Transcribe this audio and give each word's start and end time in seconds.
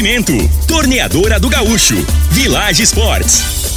Oferecimento: 0.00 0.32
Torneadora 0.66 1.38
do 1.38 1.50
Gaúcho, 1.50 1.94
Village 2.30 2.82
Sports, 2.84 3.59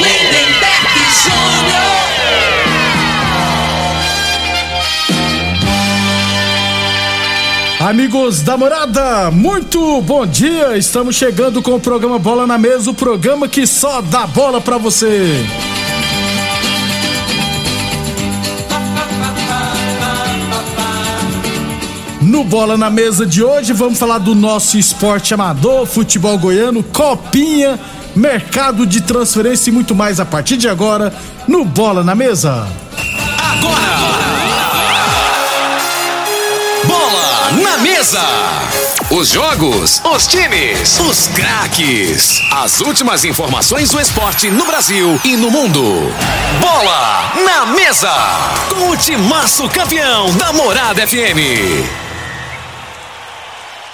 Lindenberg 0.00 0.88
Júnior. 1.22 1.94
Amigos 7.80 8.40
da 8.40 8.56
morada, 8.56 9.30
muito 9.30 10.00
bom 10.02 10.26
dia. 10.26 10.76
Estamos 10.76 11.14
chegando 11.14 11.62
com 11.62 11.74
o 11.74 11.80
programa 11.80 12.18
Bola 12.18 12.46
na 12.46 12.58
Mesa 12.58 12.90
o 12.90 12.94
programa 12.94 13.46
que 13.46 13.66
só 13.66 14.00
dá 14.00 14.26
bola 14.26 14.60
pra 14.60 14.78
você. 14.78 15.44
No 22.34 22.42
Bola 22.42 22.76
na 22.76 22.90
Mesa 22.90 23.24
de 23.24 23.44
hoje, 23.44 23.72
vamos 23.72 23.96
falar 23.96 24.18
do 24.18 24.34
nosso 24.34 24.76
esporte 24.76 25.32
amador, 25.32 25.86
futebol 25.86 26.36
goiano, 26.36 26.82
copinha, 26.82 27.78
mercado 28.14 28.86
de 28.86 29.02
transferência 29.02 29.70
e 29.70 29.72
muito 29.72 29.94
mais 29.94 30.20
a 30.20 30.24
partir 30.24 30.56
de 30.56 30.68
agora 30.68 31.12
no 31.46 31.64
Bola 31.64 32.04
na 32.04 32.14
Mesa. 32.14 32.66
Bola 33.60 34.34
na 37.62 37.78
mesa. 37.78 38.22
Os 39.10 39.28
jogos, 39.28 40.00
os 40.04 40.26
times, 40.26 40.98
os 41.00 41.28
craques. 41.28 42.40
As 42.50 42.80
últimas 42.80 43.24
informações 43.24 43.90
do 43.90 44.00
esporte 44.00 44.50
no 44.50 44.66
Brasil 44.66 45.20
e 45.24 45.36
no 45.36 45.50
mundo. 45.50 45.82
Bola 46.60 47.32
na 47.44 47.66
mesa. 47.66 48.12
Com 48.68 48.90
o 48.90 48.96
timaço 48.96 49.68
campeão 49.68 50.32
da 50.36 50.52
Morada 50.52 51.06
FM. 51.06 51.84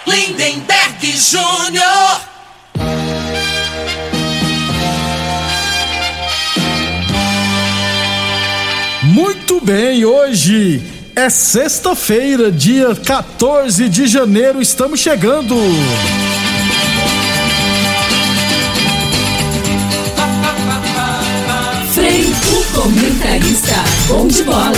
Lindenberg 0.07 1.17
Júnior. 1.17 2.30
Muito 9.11 9.61
bem, 9.61 10.05
hoje 10.05 10.81
é 11.17 11.29
sexta-feira, 11.29 12.49
dia 12.49 12.95
14 12.95 13.89
de 13.89 14.07
janeiro, 14.07 14.63
estamos 14.63 15.01
chegando. 15.01 15.57
Frei, 21.93 22.25
o 22.53 22.73
comentarista, 22.73 23.75
bom 24.07 24.29
de 24.29 24.45
bola. 24.45 24.71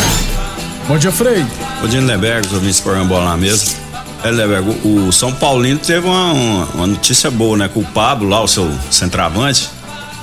Bom 0.88 0.97
dia, 0.97 1.12
Frei. 1.12 1.44
Bom 1.82 1.88
dia, 1.88 2.00
Lindeberg, 2.00 2.47
os 2.47 2.54
ouvintes 2.54 2.78
do 2.78 2.84
programa 2.84 3.09
Bola 3.10 3.25
na 3.26 3.37
Mesa. 3.37 3.76
É, 4.25 4.31
Lindeberg, 4.31 4.81
o, 4.82 5.12
São 5.12 5.31
Paulino 5.31 5.78
teve 5.78 6.06
uma, 6.06 6.32
uma, 6.32 6.65
uma 6.75 6.87
notícia 6.87 7.31
boa, 7.31 7.59
né? 7.59 7.69
Que 7.69 7.78
o 7.78 7.84
Pablo, 7.84 8.31
lá, 8.31 8.42
o 8.42 8.48
seu 8.48 8.72
centroavante, 8.91 9.69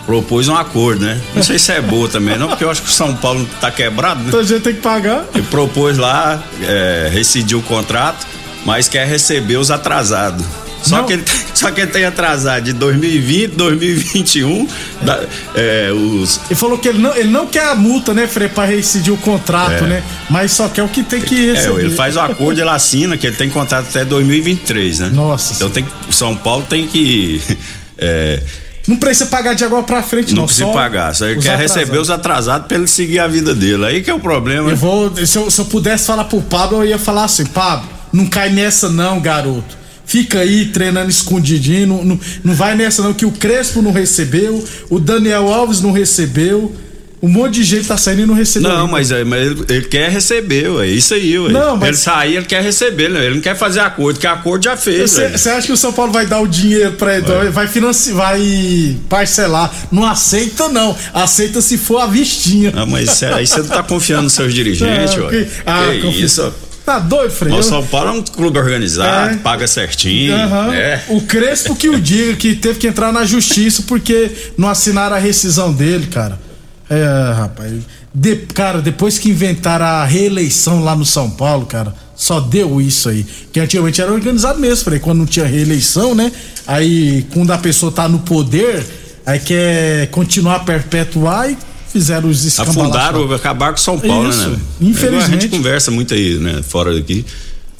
propôs 0.10 0.48
um 0.48 0.56
acordo, 0.56 1.06
né? 1.06 1.22
Não 1.36 1.44
sei 1.44 1.60
se 1.60 1.72
é 1.72 1.80
boa 1.80 2.10
também, 2.10 2.36
não, 2.36 2.48
porque 2.48 2.64
eu 2.64 2.72
acho 2.72 2.82
que 2.82 2.90
o 2.90 2.92
São 2.92 3.16
Paulo 3.16 3.48
tá 3.62 3.70
quebrado, 3.70 4.22
né? 4.22 4.26
Então 4.30 4.40
a 4.40 4.44
gente 4.44 4.62
tem 4.64 4.74
que 4.74 4.82
pagar. 4.82 5.24
Ele 5.36 5.44
propôs 5.52 6.00
lá, 6.00 6.44
é, 6.64 7.10
rescindiu 7.14 7.60
o 7.60 7.62
contrato, 7.62 8.26
mas 8.66 8.88
quer 8.90 9.06
receber 9.06 9.58
os 9.58 9.70
atrasados. 9.70 10.44
Só 10.82 10.98
Não. 10.98 11.06
que, 11.06 11.14
ele, 11.14 11.24
só 11.54 11.70
que 11.70 11.82
ele 11.82 11.92
tem 11.92 12.06
atrasado 12.06 12.64
de 12.64 12.74
2020, 12.74 13.52
2021, 13.52 14.68
da- 15.04 15.22
é, 15.54 15.92
os, 15.92 16.40
Ele 16.50 16.56
falou 16.56 16.80
que 16.80 16.88
ele 16.88 16.98
não, 16.98 17.16
ele 17.16 17.30
não 17.30 17.46
quer 17.46 17.66
a 17.68 17.76
multa, 17.76 18.12
né, 18.12 18.26
Frei, 18.26 18.50
pra 18.50 18.66
rescindir 18.66 19.14
o 19.14 19.18
contrato, 19.18 19.84
É. 19.84 19.88
né? 19.88 20.04
Mas 20.28 20.54
só 20.54 20.68
quer 20.70 20.82
o 20.82 20.88
que 20.88 21.04
tem 21.04 21.22
que 21.22 21.50
É, 21.52 21.54
receber. 21.54 21.82
ele 21.82 21.96
faz 21.96 22.16
o 22.16 22.20
acordo, 22.20 22.60
ele 22.60 22.70
assina, 22.72 23.16
que 23.16 23.28
ele 23.28 23.36
tem 23.36 23.48
contrato 23.48 23.90
até 23.90 24.04
2023, 24.04 25.00
né? 25.02 25.10
Nossa 25.14 25.54
Então 25.54 25.70
tem, 25.70 25.86
o 26.10 26.12
São 26.14 26.36
Paulo 26.36 26.66
tem 26.68 26.88
que. 26.88 27.40
é, 28.00 28.40
Não 28.90 28.98
precisa 28.98 29.28
pagar 29.28 29.54
de 29.54 29.64
agora 29.64 29.84
pra 29.84 30.02
frente, 30.02 30.34
não. 30.34 30.42
não 30.42 30.46
precisa 30.48 30.66
pagar, 30.70 31.14
só 31.14 31.28
ele 31.28 31.40
quer 31.40 31.54
atrasados. 31.54 31.76
receber 31.76 32.00
os 32.00 32.10
atrasados 32.10 32.68
pra 32.68 32.76
ele 32.76 32.88
seguir 32.88 33.20
a 33.20 33.28
vida 33.28 33.54
dele. 33.54 33.86
Aí 33.86 34.02
que 34.02 34.10
é 34.10 34.14
o 34.16 34.20
problema. 34.20 34.72
Eu 34.72 34.76
vou. 34.76 35.16
Se 35.28 35.38
eu, 35.38 35.52
se 35.52 35.62
eu 35.62 35.66
pudesse 35.66 36.08
falar 36.08 36.24
pro 36.24 36.42
Pablo, 36.42 36.80
eu 36.80 36.86
ia 36.86 36.98
falar 36.98 37.26
assim, 37.26 37.46
Pablo, 37.46 37.88
não 38.12 38.26
cai 38.26 38.50
nessa 38.50 38.90
não, 38.90 39.20
garoto. 39.20 39.78
Fica 40.06 40.40
aí 40.40 40.66
treinando 40.66 41.08
escondidinho, 41.08 41.86
não, 41.86 42.04
não, 42.04 42.20
não 42.44 42.56
vai 42.56 42.76
nessa 42.76 43.04
não, 43.04 43.14
que 43.14 43.28
o 43.28 43.32
Crespo 43.32 43.80
não 43.80 43.92
recebeu, 43.92 44.66
o 44.90 45.00
Daniel 45.00 45.54
Alves 45.54 45.82
não 45.82 45.92
recebeu, 45.92 46.76
um 47.22 47.28
monte 47.28 47.56
de 47.56 47.64
gente 47.64 47.88
tá 47.88 47.98
saindo 47.98 48.22
e 48.22 48.26
não 48.26 48.34
recebeu. 48.34 48.70
Não, 48.70 48.88
mas, 48.88 49.12
é, 49.12 49.24
mas 49.24 49.42
ele, 49.42 49.66
ele 49.68 49.82
quer 49.86 50.10
receber, 50.10 50.70
ué. 50.70 50.88
Isso 50.88 51.14
aí, 51.14 51.38
ué. 51.38 51.52
Não, 51.52 51.76
mas- 51.76 51.88
Ele 51.90 51.98
sair, 51.98 52.36
ele 52.38 52.46
quer 52.46 52.64
receber, 52.64 53.10
né? 53.10 53.26
Ele 53.26 53.36
não 53.36 53.42
quer 53.42 53.56
fazer 53.58 53.82
acordo, 53.82 54.16
porque 54.16 54.28
acordo 54.28 54.64
já 54.64 54.78
fez, 54.78 55.18
ué. 55.18 55.30
Você 55.38 55.50
acha 55.50 55.68
que 55.68 55.74
o 55.74 55.78
São 55.78 55.92
Paulo 55.92 56.12
vai 56.14 56.26
dar 56.26 56.40
o 56.40 56.48
dinheiro 56.48 56.94
pra 56.94 57.18
ele? 57.18 57.50
Vai 57.52 57.68
financiar, 57.68 58.16
vai 58.16 58.98
parcelar. 59.10 59.72
Não 59.92 60.06
aceita, 60.06 60.70
não. 60.70 60.96
Aceita 61.14 61.62
se 61.62 61.78
for 61.78 61.98
a 62.00 62.08
vistinha. 62.08 62.72
Ah, 62.76 62.86
mas 62.86 63.10
cê- 63.12 63.26
aí 63.26 63.46
você 63.46 63.60
não 63.60 63.68
tá 63.68 63.84
confiando 63.84 64.24
nos 64.24 64.34
seus 64.34 64.54
dirigentes, 64.54 65.16
Ah, 65.18 65.22
ué. 65.26 65.30
que- 65.30 65.48
ah, 65.66 65.88
que 65.92 66.02
confia- 66.02 66.26
isso? 66.26 66.54
Tá 66.86 66.98
doido, 66.98 67.30
Frei? 67.32 67.54
O 67.54 67.62
São 67.62 67.86
Paulo 67.86 68.10
é 68.10 68.12
um 68.14 68.22
clube 68.24 68.58
organizado, 68.58 69.36
É. 69.36 69.38
paga 69.38 69.68
certinho. 69.68 70.34
Aham. 70.34 70.74
É. 70.74 71.04
O 71.10 71.22
Crespo 71.22 71.76
que 71.76 71.88
o 71.88 72.00
diga 72.00 72.34
que 72.36 72.56
teve 72.56 72.80
que 72.80 72.88
entrar 72.88 73.12
na 73.12 73.26
justiça 73.26 73.84
porque 73.86 74.32
não 74.58 74.68
assinaram 74.70 75.16
a 75.16 75.20
rescisão 75.20 75.72
dele, 75.72 76.08
cara. 76.08 76.40
É, 76.90 77.34
rapaz. 77.36 77.74
De- 78.14 78.36
cara, 78.54 78.82
depois 78.82 79.18
que 79.20 79.30
inventaram 79.30 79.86
a 79.86 80.06
reeleição 80.06 80.84
lá 80.84 80.96
no 80.96 81.06
São 81.06 81.30
Paulo, 81.30 81.66
cara, 81.66 81.94
só 82.16 82.40
deu 82.40 82.82
isso 82.82 83.10
aí. 83.10 83.26
Que 83.54 83.60
antigamente 83.60 84.02
era 84.02 84.12
organizado 84.12 84.60
mesmo, 84.60 84.86
Frei, 84.86 85.00
quando 85.00 85.20
não 85.20 85.26
tinha 85.26 85.46
reeleição, 85.46 86.16
né? 86.16 86.32
Aí, 86.66 87.26
quando 87.34 87.52
a 87.52 87.58
pessoa 87.58 87.92
tá 87.92 88.10
no 88.10 88.20
poder, 88.20 88.86
aí 89.26 89.40
quer 89.40 90.08
continuar 90.08 90.56
a 90.56 90.60
perpetuar 90.60 91.52
e 91.52 91.58
fizeram 91.92 92.28
os 92.30 92.44
escambalaços. 92.44 92.84
Afundaram, 92.84 93.34
acabar 93.34 93.72
com 93.72 93.78
São 93.78 94.00
Paulo, 94.00 94.30
Isso, 94.30 94.50
né? 94.50 94.60
infelizmente. 94.82 95.26
A 95.38 95.40
gente 95.42 95.50
conversa 95.50 95.92
muito 95.92 96.14
aí, 96.14 96.38
né? 96.40 96.62
Fora 96.64 96.94
daqui. 96.94 97.26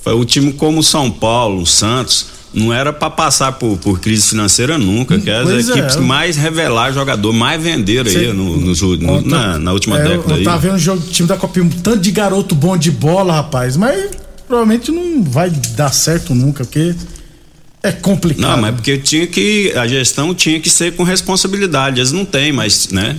Foi 0.02 0.14
O 0.14 0.24
time 0.24 0.54
como 0.54 0.80
o 0.80 0.84
São 0.84 1.12
Paulo, 1.12 1.62
o 1.64 1.66
Santos, 1.66 2.28
não 2.54 2.74
era 2.74 2.92
pra 2.92 3.10
passar 3.10 3.52
por, 3.54 3.78
por 3.78 4.00
crise 4.00 4.30
financeira 4.30 4.78
nunca, 4.78 5.20
que 5.20 5.30
é 5.30 5.38
as 5.38 5.44
pois 5.44 5.70
é. 5.70 5.72
equipes 5.74 5.96
que 5.96 6.02
mais 6.02 6.36
revelar 6.36 6.92
jogador, 6.92 7.32
mais 7.32 7.62
venderam 7.62 8.10
aí 8.10 8.34
no, 8.34 8.58
nos 8.58 8.82
u- 8.82 8.98
no- 8.98 9.14
Ontem- 9.14 9.30
na, 9.30 9.60
na 9.60 9.72
última 9.72 10.00
é, 10.00 10.04
década 10.04 10.32
Eu 10.34 10.38
aí. 10.38 10.44
tava 10.44 10.58
vendo 10.58 10.76
o 10.76 10.80
jogo 10.80 11.00
do 11.02 11.12
time 11.12 11.28
da 11.30 11.38
Copinha, 11.38 11.66
um 11.66 11.70
tanto 11.70 12.00
de 12.00 12.12
garoto 12.12 12.56
bom 12.56 12.76
de 12.78 12.90
bola, 12.92 13.34
rapaz, 13.34 13.78
mas 13.78 14.10
provavelmente 14.48 14.92
não 14.92 15.24
vai 15.24 15.52
dar 15.76 15.94
certo 15.94 16.34
nunca, 16.34 16.66
porque 16.66 16.96
é 17.84 17.92
complicado. 17.92 18.42
Não, 18.50 18.58
mas 18.58 18.76
porque 18.76 18.98
tinha 18.98 19.28
que. 19.28 19.72
A 19.78 19.88
gestão 19.88 20.34
tinha 20.34 20.60
que 20.60 20.70
ser 20.70 20.96
com 20.96 21.04
responsabilidade. 21.04 22.00
Eles 22.00 22.12
não 22.12 22.26
têm, 22.26 22.52
mas, 22.52 22.90
né? 22.90 23.16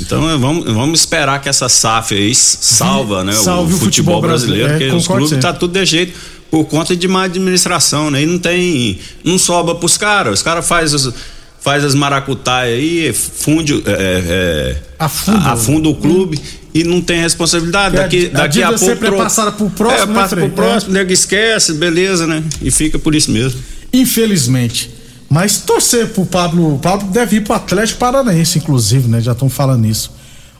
Então 0.00 0.28
é, 0.30 0.36
vamos, 0.38 0.64
vamos 0.64 1.00
esperar 1.00 1.40
que 1.42 1.48
essa 1.48 1.68
SAF 1.68 2.14
aí 2.14 2.34
salva, 2.34 3.22
né? 3.22 3.32
salve 3.32 3.74
o 3.74 3.76
o 3.76 3.78
futebol, 3.78 4.14
futebol 4.14 4.20
brasileiro, 4.22 4.66
brasileiro. 4.68 4.86
É, 4.86 4.88
porque 4.88 4.96
os 5.02 5.06
clubes 5.06 5.28
sempre. 5.28 5.42
tá 5.42 5.52
tudo 5.52 5.72
de 5.78 5.84
jeito 5.84 6.14
por 6.50 6.64
conta 6.64 6.96
de 6.96 7.06
má 7.06 7.24
administração, 7.24 8.10
né? 8.10 8.22
E 8.22 8.26
não 8.26 8.38
tem. 8.38 8.98
Não 9.24 9.38
sobra 9.38 9.74
pros 9.74 9.96
caras. 9.96 10.34
Os 10.34 10.42
caras 10.42 10.66
faz 10.66 10.92
as, 10.94 11.12
faz 11.60 11.84
as 11.84 11.94
maracutaias 11.94 12.78
aí, 12.78 13.12
funde. 13.12 13.82
É, 13.86 14.76
é, 14.76 14.76
Afunda. 14.98 15.38
afunda 15.50 15.88
o 15.88 15.94
clube. 15.94 16.40
E 16.72 16.84
não 16.84 17.00
tem 17.00 17.20
responsabilidade. 17.20 17.94
Que 17.96 17.98
a- 17.98 18.02
Daqui, 18.02 18.26
a 18.26 18.30
daqui 18.30 18.38
a 18.40 18.46
dívida 18.48 18.68
pouco. 18.78 18.84
sempre 18.84 19.08
é 19.08 19.12
passada 19.18 19.50
pro 19.52 19.68
próximo, 19.70 20.02
É, 20.02 20.06
né, 20.06 20.14
passa 20.14 20.36
pro 20.36 20.50
próximo, 20.50 20.92
nego 20.92 21.12
esquece, 21.12 21.72
beleza, 21.74 22.26
né? 22.28 22.44
E 22.62 22.70
fica 22.70 22.96
por 22.98 23.12
isso 23.14 23.30
mesmo. 23.32 23.60
Infelizmente. 23.92 24.90
Mas 25.28 25.58
torcer 25.58 26.08
pro 26.08 26.24
Pablo. 26.26 26.74
O 26.74 26.78
Pablo 26.78 27.08
deve 27.10 27.36
ir 27.36 27.40
pro 27.44 27.54
Atlético 27.54 27.98
Paranaense, 28.00 28.58
inclusive, 28.58 29.08
né? 29.08 29.20
Já 29.20 29.32
estão 29.32 29.48
falando 29.48 29.82
nisso. 29.82 30.12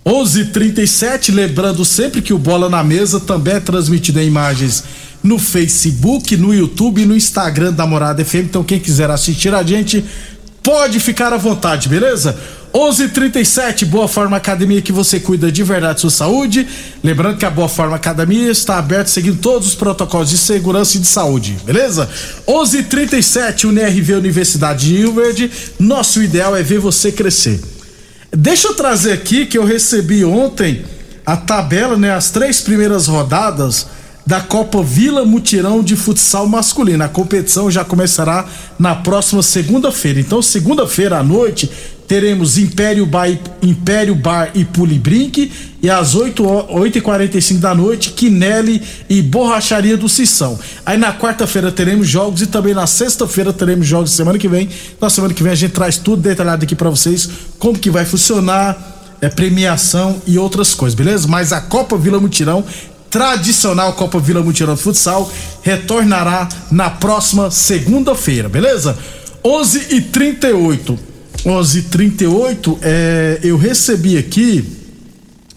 11:37 0.04 1.30
lembrando 1.32 1.84
sempre 1.84 2.22
que 2.22 2.32
o 2.32 2.38
Bola 2.38 2.68
na 2.68 2.82
Mesa 2.82 3.20
também 3.20 3.54
é 3.54 3.60
transmitido 3.60 4.20
em 4.20 4.26
imagens 4.26 4.84
no 5.22 5.38
Facebook, 5.38 6.36
no 6.36 6.54
YouTube 6.54 7.02
e 7.02 7.06
no 7.06 7.16
Instagram 7.16 7.72
da 7.72 7.86
Morada 7.86 8.24
FM. 8.24 8.46
Então 8.46 8.64
quem 8.64 8.80
quiser 8.80 9.10
assistir 9.10 9.54
a 9.54 9.62
gente 9.62 10.04
pode 10.62 11.00
ficar 11.00 11.32
à 11.32 11.36
vontade, 11.36 11.88
beleza? 11.88 12.36
11:37 12.72 13.84
Boa 13.84 14.06
Forma 14.06 14.36
Academia 14.36 14.80
que 14.80 14.92
você 14.92 15.18
cuida 15.18 15.50
de 15.50 15.62
verdade 15.62 16.00
sua 16.00 16.10
saúde. 16.10 16.66
Lembrando 17.02 17.36
que 17.36 17.44
a 17.44 17.50
Boa 17.50 17.68
Forma 17.68 17.96
Academia 17.96 18.50
está 18.50 18.78
aberta 18.78 19.10
seguindo 19.10 19.40
todos 19.40 19.68
os 19.68 19.74
protocolos 19.74 20.30
de 20.30 20.38
segurança 20.38 20.96
e 20.96 21.00
de 21.00 21.06
saúde, 21.06 21.56
beleza? 21.64 22.08
11:37 22.46 23.66
UNRV 23.66 24.14
Universidade 24.14 24.86
de 24.86 24.96
Rio. 24.96 25.14
Nosso 25.78 26.22
ideal 26.22 26.56
é 26.56 26.62
ver 26.62 26.78
você 26.78 27.10
crescer. 27.10 27.60
Deixa 28.32 28.68
eu 28.68 28.74
trazer 28.74 29.12
aqui 29.12 29.46
que 29.46 29.58
eu 29.58 29.64
recebi 29.64 30.24
ontem 30.24 30.84
a 31.26 31.36
tabela, 31.36 31.96
né, 31.96 32.12
as 32.12 32.30
três 32.30 32.60
primeiras 32.60 33.08
rodadas 33.08 33.86
da 34.30 34.40
Copa 34.40 34.80
Vila 34.80 35.24
Mutirão 35.24 35.82
de 35.82 35.96
Futsal 35.96 36.46
Masculino. 36.46 37.02
A 37.02 37.08
competição 37.08 37.68
já 37.68 37.84
começará 37.84 38.46
na 38.78 38.94
próxima 38.94 39.42
segunda-feira. 39.42 40.20
Então, 40.20 40.40
segunda-feira 40.40 41.18
à 41.18 41.22
noite, 41.24 41.68
teremos 42.06 42.56
Império 42.56 43.04
Bar, 43.04 43.26
Império 43.60 44.14
Bar 44.14 44.52
e 44.54 44.64
Pulibrink 44.64 45.50
e 45.82 45.90
às 45.90 46.14
8, 46.14 46.44
8h45 46.44 47.58
da 47.58 47.74
noite, 47.74 48.10
Quinelli 48.10 48.80
e 49.08 49.20
Borracharia 49.20 49.96
do 49.96 50.08
Sissão. 50.08 50.56
Aí 50.86 50.96
na 50.96 51.12
quarta-feira 51.12 51.72
teremos 51.72 52.06
jogos 52.06 52.40
e 52.40 52.46
também 52.46 52.72
na 52.72 52.86
sexta-feira 52.86 53.52
teremos 53.52 53.84
jogos 53.84 54.12
semana 54.12 54.38
que 54.38 54.46
vem. 54.46 54.68
Na 55.00 55.10
semana 55.10 55.34
que 55.34 55.42
vem 55.42 55.50
a 55.50 55.56
gente 55.56 55.72
traz 55.72 55.98
tudo 55.98 56.22
detalhado 56.22 56.62
aqui 56.62 56.76
para 56.76 56.88
vocês, 56.88 57.28
como 57.58 57.76
que 57.76 57.90
vai 57.90 58.04
funcionar, 58.04 58.78
é, 59.20 59.28
premiação 59.28 60.22
e 60.24 60.38
outras 60.38 60.72
coisas, 60.72 60.94
beleza? 60.94 61.26
Mas 61.26 61.52
a 61.52 61.60
Copa 61.60 61.98
Vila 61.98 62.20
Mutirão 62.20 62.64
tradicional 63.10 63.92
Copa 63.94 64.20
Vila 64.20 64.42
Mutirão 64.42 64.76
Futsal 64.76 65.30
retornará 65.62 66.48
na 66.70 66.88
próxima 66.88 67.50
segunda-feira, 67.50 68.48
beleza? 68.48 68.96
11 69.44 69.94
e 69.96 70.00
38 70.00 70.98
11 71.44 71.78
e 71.78 71.82
38 71.82 72.78
é, 72.82 73.40
eu 73.42 73.56
recebi 73.56 74.16
aqui 74.16 74.64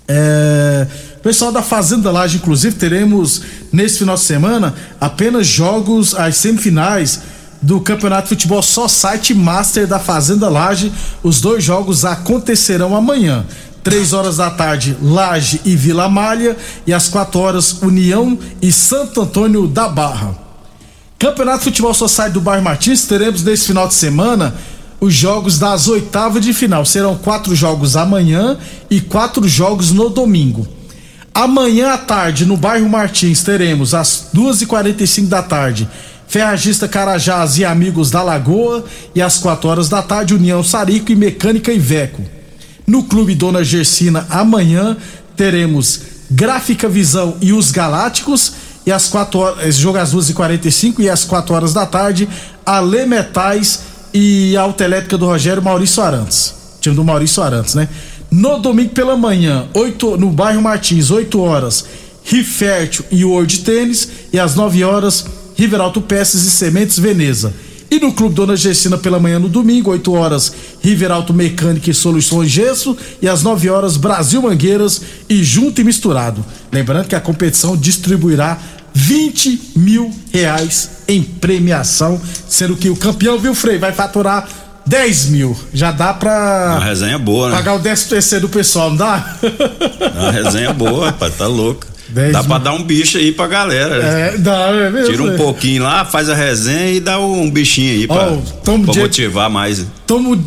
é, 0.07 0.87
pessoal 1.23 1.53
da 1.53 1.61
Fazenda 1.61 2.11
Laje, 2.11 2.35
inclusive 2.35 2.75
teremos 2.75 3.41
nesse 3.71 3.99
final 3.99 4.15
de 4.15 4.21
semana 4.21 4.75
apenas 4.99 5.47
jogos 5.47 6.13
as 6.13 6.35
semifinais 6.35 7.21
do 7.61 7.79
Campeonato 7.79 8.23
de 8.23 8.29
Futebol 8.29 8.61
Só 8.61 8.89
Site 8.89 9.33
Master 9.33 9.87
da 9.87 9.97
Fazenda 9.97 10.49
Laje. 10.49 10.91
Os 11.23 11.39
dois 11.39 11.63
jogos 11.63 12.03
acontecerão 12.03 12.93
amanhã. 12.93 13.45
3 13.83 14.13
horas 14.13 14.37
da 14.37 14.49
tarde, 14.49 14.97
Laje 15.01 15.59
e 15.65 15.75
Vila 15.75 16.07
Malha, 16.07 16.55
e 16.87 16.93
às 16.93 17.09
4 17.09 17.39
horas, 17.39 17.81
União 17.81 18.39
e 18.61 18.71
Santo 18.71 19.21
Antônio 19.21 19.67
da 19.67 19.89
Barra. 19.89 20.35
Campeonato 21.19 21.65
Futebol 21.65 21.93
Society 21.93 22.31
do 22.31 22.41
Bairro 22.41 22.63
Martins, 22.63 23.05
teremos 23.05 23.43
nesse 23.43 23.67
final 23.67 23.87
de 23.87 23.93
semana 23.93 24.55
os 24.99 25.13
jogos 25.13 25.59
das 25.59 25.87
oitavas 25.87 26.43
de 26.43 26.53
final. 26.53 26.85
Serão 26.85 27.15
quatro 27.17 27.53
jogos 27.53 27.97
amanhã 27.97 28.57
e 28.89 29.01
quatro 29.01 29.45
jogos 29.47 29.91
no 29.91 30.09
domingo. 30.09 30.67
Amanhã 31.33 31.93
à 31.93 31.97
tarde, 31.97 32.45
no 32.45 32.55
bairro 32.55 32.87
Martins, 32.87 33.43
teremos 33.43 33.93
às 33.93 34.29
2h45 34.33 35.27
da 35.27 35.41
tarde. 35.41 35.89
Ferragista 36.27 36.87
Carajás 36.87 37.57
e 37.57 37.65
Amigos 37.65 38.11
da 38.11 38.21
Lagoa. 38.21 38.85
E 39.13 39.21
às 39.21 39.39
4 39.39 39.67
horas 39.67 39.89
da 39.89 40.01
tarde, 40.01 40.33
União 40.33 40.63
Sarico 40.63 41.11
e 41.11 41.15
Mecânica 41.15 41.71
Iveco. 41.71 42.21
No 42.85 43.03
Clube 43.03 43.35
Dona 43.35 43.63
Gersina, 43.63 44.25
amanhã 44.29 44.97
teremos 45.35 46.01
Gráfica 46.29 46.89
Visão 46.89 47.37
e 47.41 47.53
os 47.53 47.71
Galácticos. 47.71 48.53
E 48.85 48.91
às 48.91 49.07
4 49.07 49.39
horas, 49.39 49.75
jogo 49.77 49.97
às 49.97 50.11
2 50.11 50.31
e 50.31 50.33
45 50.33 51.09
às 51.09 51.23
4 51.23 51.55
horas 51.55 51.73
da 51.73 51.85
tarde, 51.85 52.27
Ale 52.65 53.05
Metais 53.05 53.79
e 54.13 54.57
a 54.57 54.61
Autoelétrica 54.61 55.17
do 55.17 55.25
Rogério 55.25 55.63
Maurício 55.63 56.03
Arantes. 56.03 56.53
Time 56.81 56.95
do 56.95 57.03
Maurício 57.03 57.41
Arantes, 57.41 57.75
né? 57.75 57.87
No 58.29 58.59
domingo 58.59 58.89
pela 58.89 59.15
manhã, 59.15 59.67
8, 59.73 60.17
no 60.17 60.31
bairro 60.31 60.61
Martins, 60.61 61.11
8 61.11 61.39
horas, 61.39 61.85
Rifértil 62.25 63.05
e 63.09 63.23
World 63.23 63.59
Tênis. 63.59 64.09
E 64.33 64.39
às 64.39 64.55
9 64.55 64.83
horas, 64.83 65.25
Riveralto 65.55 66.01
Peças 66.01 66.43
e 66.43 66.51
Sementes 66.51 66.99
Veneza. 66.99 67.53
E 67.93 67.99
no 67.99 68.11
Clube 68.11 68.33
Dona 68.33 68.55
Gessina 68.55 68.97
pela 68.97 69.19
manhã 69.19 69.37
no 69.37 69.47
domingo, 69.47 69.91
8 69.91 70.13
horas, 70.13 70.51
Riveralto 70.81 71.31
Mecânica 71.31 71.91
e 71.91 71.93
Soluções 71.93 72.49
Gesso. 72.49 72.97
E 73.21 73.29
às 73.29 73.43
9 73.43 73.69
horas, 73.69 73.97
Brasil 73.97 74.41
Mangueiras 74.41 74.99
e 75.29 75.43
Junto 75.43 75.79
e 75.79 75.83
Misturado. 75.83 76.43
Lembrando 76.71 77.05
que 77.07 77.15
a 77.15 77.21
competição 77.21 77.77
distribuirá 77.77 78.57
20 78.95 79.73
mil 79.75 80.11
reais 80.31 80.89
em 81.07 81.21
premiação, 81.21 82.19
sendo 82.49 82.75
que 82.75 82.89
o 82.89 82.95
campeão, 82.95 83.37
viu, 83.37 83.53
Frei, 83.53 83.77
vai 83.77 83.93
faturar 83.93 84.49
10 84.87 85.25
mil. 85.27 85.55
Já 85.71 85.91
dá 85.91 86.15
pra. 86.15 86.77
Uma 86.77 86.85
resenha 86.85 87.19
boa, 87.19 87.49
né? 87.49 87.57
Pagar 87.57 87.75
o 87.75 87.79
10 87.79 88.05
terceiro 88.05 88.47
do 88.47 88.51
pessoal, 88.51 88.89
não 88.89 88.97
dá? 88.97 89.37
Uma 90.19 90.31
resenha 90.31 90.73
boa, 90.73 91.11
rapaz, 91.13 91.37
tá 91.37 91.45
louco. 91.45 91.92
10 92.13 92.31
Dá 92.33 92.39
mil. 92.39 92.47
pra 92.47 92.57
dar 92.59 92.73
um 92.73 92.83
bicho 92.83 93.17
aí 93.17 93.31
pra 93.31 93.47
galera. 93.47 93.95
É, 93.95 94.37
dá, 94.37 94.67
é 94.69 94.89
mesmo. 94.89 95.09
Tira 95.11 95.23
um 95.23 95.33
é. 95.33 95.37
pouquinho 95.37 95.83
lá, 95.83 96.05
faz 96.05 96.29
a 96.29 96.35
resenha 96.35 96.91
e 96.91 96.99
dá 96.99 97.19
um 97.19 97.49
bichinho 97.49 97.91
aí 97.91 98.07
pra, 98.07 98.31
Ó, 98.31 98.37
toma 98.63 98.85
pra 98.85 98.93
dia- 98.93 99.03
motivar 99.03 99.49
mais. 99.49 99.85
Tomo, 100.05 100.41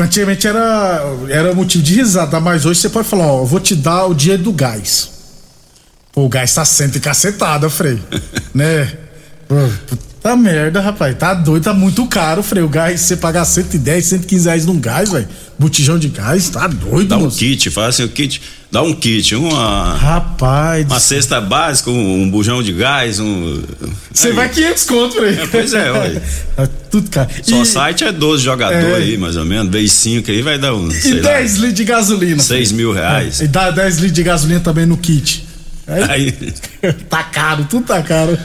antigamente 0.00 0.46
era, 0.46 1.02
era 1.28 1.54
motivo 1.54 1.82
de 1.82 1.94
risada, 1.94 2.38
mas 2.40 2.66
hoje 2.66 2.80
você 2.80 2.88
pode 2.90 3.08
falar, 3.08 3.26
ó, 3.26 3.40
eu 3.40 3.46
vou 3.46 3.58
te 3.60 3.74
dar 3.74 4.06
o 4.06 4.14
dia 4.14 4.36
do 4.36 4.52
gás. 4.52 5.10
Pô, 6.12 6.26
o 6.26 6.28
gás 6.28 6.52
tá 6.54 6.64
sendo 6.64 7.00
cacetado, 7.00 7.68
Frei. 7.70 7.98
né? 8.54 8.92
Puta 10.28 10.36
merda, 10.36 10.80
rapaz. 10.82 11.16
Tá 11.16 11.32
doido, 11.32 11.62
tá 11.64 11.72
muito 11.72 12.04
caro, 12.06 12.42
Frei. 12.42 12.62
O 12.62 12.68
gás, 12.68 13.00
você 13.00 13.16
pagar 13.16 13.46
110, 13.46 14.04
115 14.04 14.44
reais 14.44 14.66
num 14.66 14.78
gás, 14.78 15.10
velho. 15.10 15.26
Botijão 15.58 15.98
de 15.98 16.08
gás, 16.08 16.50
tá 16.50 16.66
doido, 16.66 17.08
Dá 17.08 17.16
um 17.16 17.22
moço. 17.22 17.38
kit, 17.38 17.70
faz 17.70 17.88
assim 17.94 18.04
o 18.04 18.08
kit, 18.10 18.40
dá 18.70 18.82
um 18.82 18.92
kit, 18.92 19.34
uma, 19.34 19.94
Rapaz, 19.96 20.84
uma 20.86 21.00
cesta 21.00 21.40
básica, 21.40 21.90
um, 21.90 22.22
um 22.22 22.30
bujão 22.30 22.62
de 22.62 22.72
gás, 22.74 23.18
um. 23.18 23.62
você 24.12 24.32
vai 24.32 24.48
500 24.50 24.84
conto, 24.84 25.14
Frei. 25.16 25.34
É, 25.38 25.46
pois 25.46 25.72
é, 25.72 25.90
ué. 25.90 26.22
Tá 26.54 26.68
tudo 26.90 27.08
caro. 27.10 27.28
Só 27.42 27.62
E- 27.62 27.66
site 27.66 28.04
é 28.04 28.12
12 28.12 28.42
jogadores 28.44 28.84
É. 28.84 28.96
aí, 28.96 29.16
mais 29.16 29.36
ou 29.36 29.44
menos. 29.46 29.72
Vezes 29.72 29.92
5 29.92 30.30
aí 30.30 30.42
vai 30.42 30.58
dar 30.58 30.74
um. 30.74 30.88
E 30.88 30.94
sei 30.94 31.14
lá, 31.22 31.30
10 31.32 31.54
litros 31.54 31.74
de 31.74 31.84
gasolina. 31.84 32.42
6 32.42 32.72
mil 32.72 32.92
reais. 32.92 33.40
É, 33.40 33.44
e 33.44 33.48
dá 33.48 33.70
10 33.70 33.94
litros 33.96 34.12
de 34.12 34.22
gasolina 34.22 34.60
também 34.60 34.84
no 34.86 34.96
kit. 34.98 35.46
Aí, 35.86 36.04
Aí, 36.10 36.32
tá 37.08 37.22
caro, 37.24 37.64
tudo 37.68 37.86
tá 37.86 38.02
caro. 38.02 38.38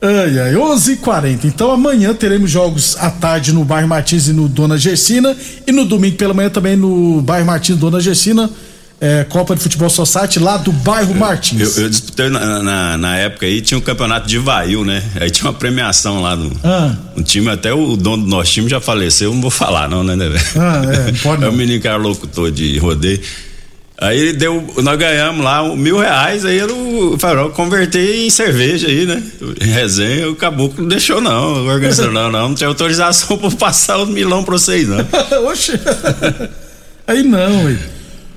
Ai, 0.00 0.38
ai, 0.38 0.56
11 0.56 0.92
h 0.92 1.00
40 1.02 1.46
Então 1.46 1.70
amanhã 1.70 2.12
teremos 2.12 2.50
jogos 2.50 2.96
à 3.00 3.10
tarde 3.10 3.52
no 3.52 3.64
bairro 3.64 3.88
Martins 3.88 4.28
e 4.28 4.32
no 4.32 4.46
Dona 4.48 4.76
Gersina. 4.76 5.34
E 5.66 5.72
no 5.72 5.84
domingo 5.86 6.16
pela 6.16 6.34
manhã 6.34 6.50
também 6.50 6.76
no 6.76 7.22
bairro 7.22 7.46
Martins 7.46 7.76
e 7.76 7.78
Dona 7.78 7.98
Gersina. 8.00 8.50
é, 9.00 9.24
Copa 9.24 9.54
de 9.54 9.60
Futebol 9.62 9.88
Society 9.90 10.38
lá 10.38 10.56
do 10.58 10.70
bairro 10.72 11.14
Martins. 11.14 11.76
eu, 11.76 11.84
eu 11.84 11.88
disputei 11.90 12.28
na, 12.28 12.62
na, 12.62 12.98
na 12.98 13.16
época 13.16 13.44
aí, 13.46 13.60
tinha 13.60 13.76
um 13.76 13.80
campeonato 13.80 14.26
de 14.28 14.38
Vail, 14.38 14.84
né? 14.84 15.02
Aí 15.20 15.30
tinha 15.30 15.46
uma 15.50 15.52
premiação 15.58 16.20
lá 16.22 16.34
no, 16.36 16.50
Ah. 16.64 16.94
no 17.16 17.22
time, 17.22 17.48
até 17.50 17.72
o 17.74 17.94
dono 17.96 18.22
do 18.24 18.28
nosso 18.28 18.52
time 18.52 18.68
já 18.70 18.80
faleceu, 18.80 19.32
não 19.34 19.40
vou 19.42 19.50
falar 19.50 19.88
não, 19.88 20.02
né, 20.04 20.14
né? 20.16 20.26
Ah, 20.56 20.82
é, 21.08 21.12
não 21.12 21.18
pode 21.20 21.42
É 21.42 21.46
não. 21.46 21.52
o 21.52 21.56
menino 21.56 21.80
que 21.80 21.86
era 21.88 21.96
locutor 21.96 22.50
de 22.50 22.78
rodeio. 22.78 23.20
Aí 23.98 24.34
deu, 24.34 24.62
nós 24.82 24.98
ganhamos 24.98 25.42
lá 25.42 25.74
mil 25.74 25.98
reais, 25.98 26.44
aí 26.44 26.58
eu, 26.58 27.16
falou, 27.18 27.44
eu 27.44 27.50
convertei 27.50 28.26
em 28.26 28.30
cerveja 28.30 28.88
aí, 28.88 29.06
né? 29.06 29.22
Resenha, 29.58 30.28
o 30.28 30.36
caboclo 30.36 30.82
não 30.82 30.88
deixou 30.88 31.18
não, 31.18 31.64
o 31.64 31.66
organizador 31.66 32.12
não, 32.12 32.30
não, 32.30 32.48
não 32.50 32.54
tinha 32.54 32.68
autorização 32.68 33.38
pra 33.38 33.50
passar 33.52 33.96
o 33.96 34.06
milão 34.06 34.44
pra 34.44 34.52
vocês 34.52 34.86
não. 34.86 34.98
Oxe. 35.48 35.80
Aí 37.06 37.22
não, 37.22 37.64
ué. 37.64 37.78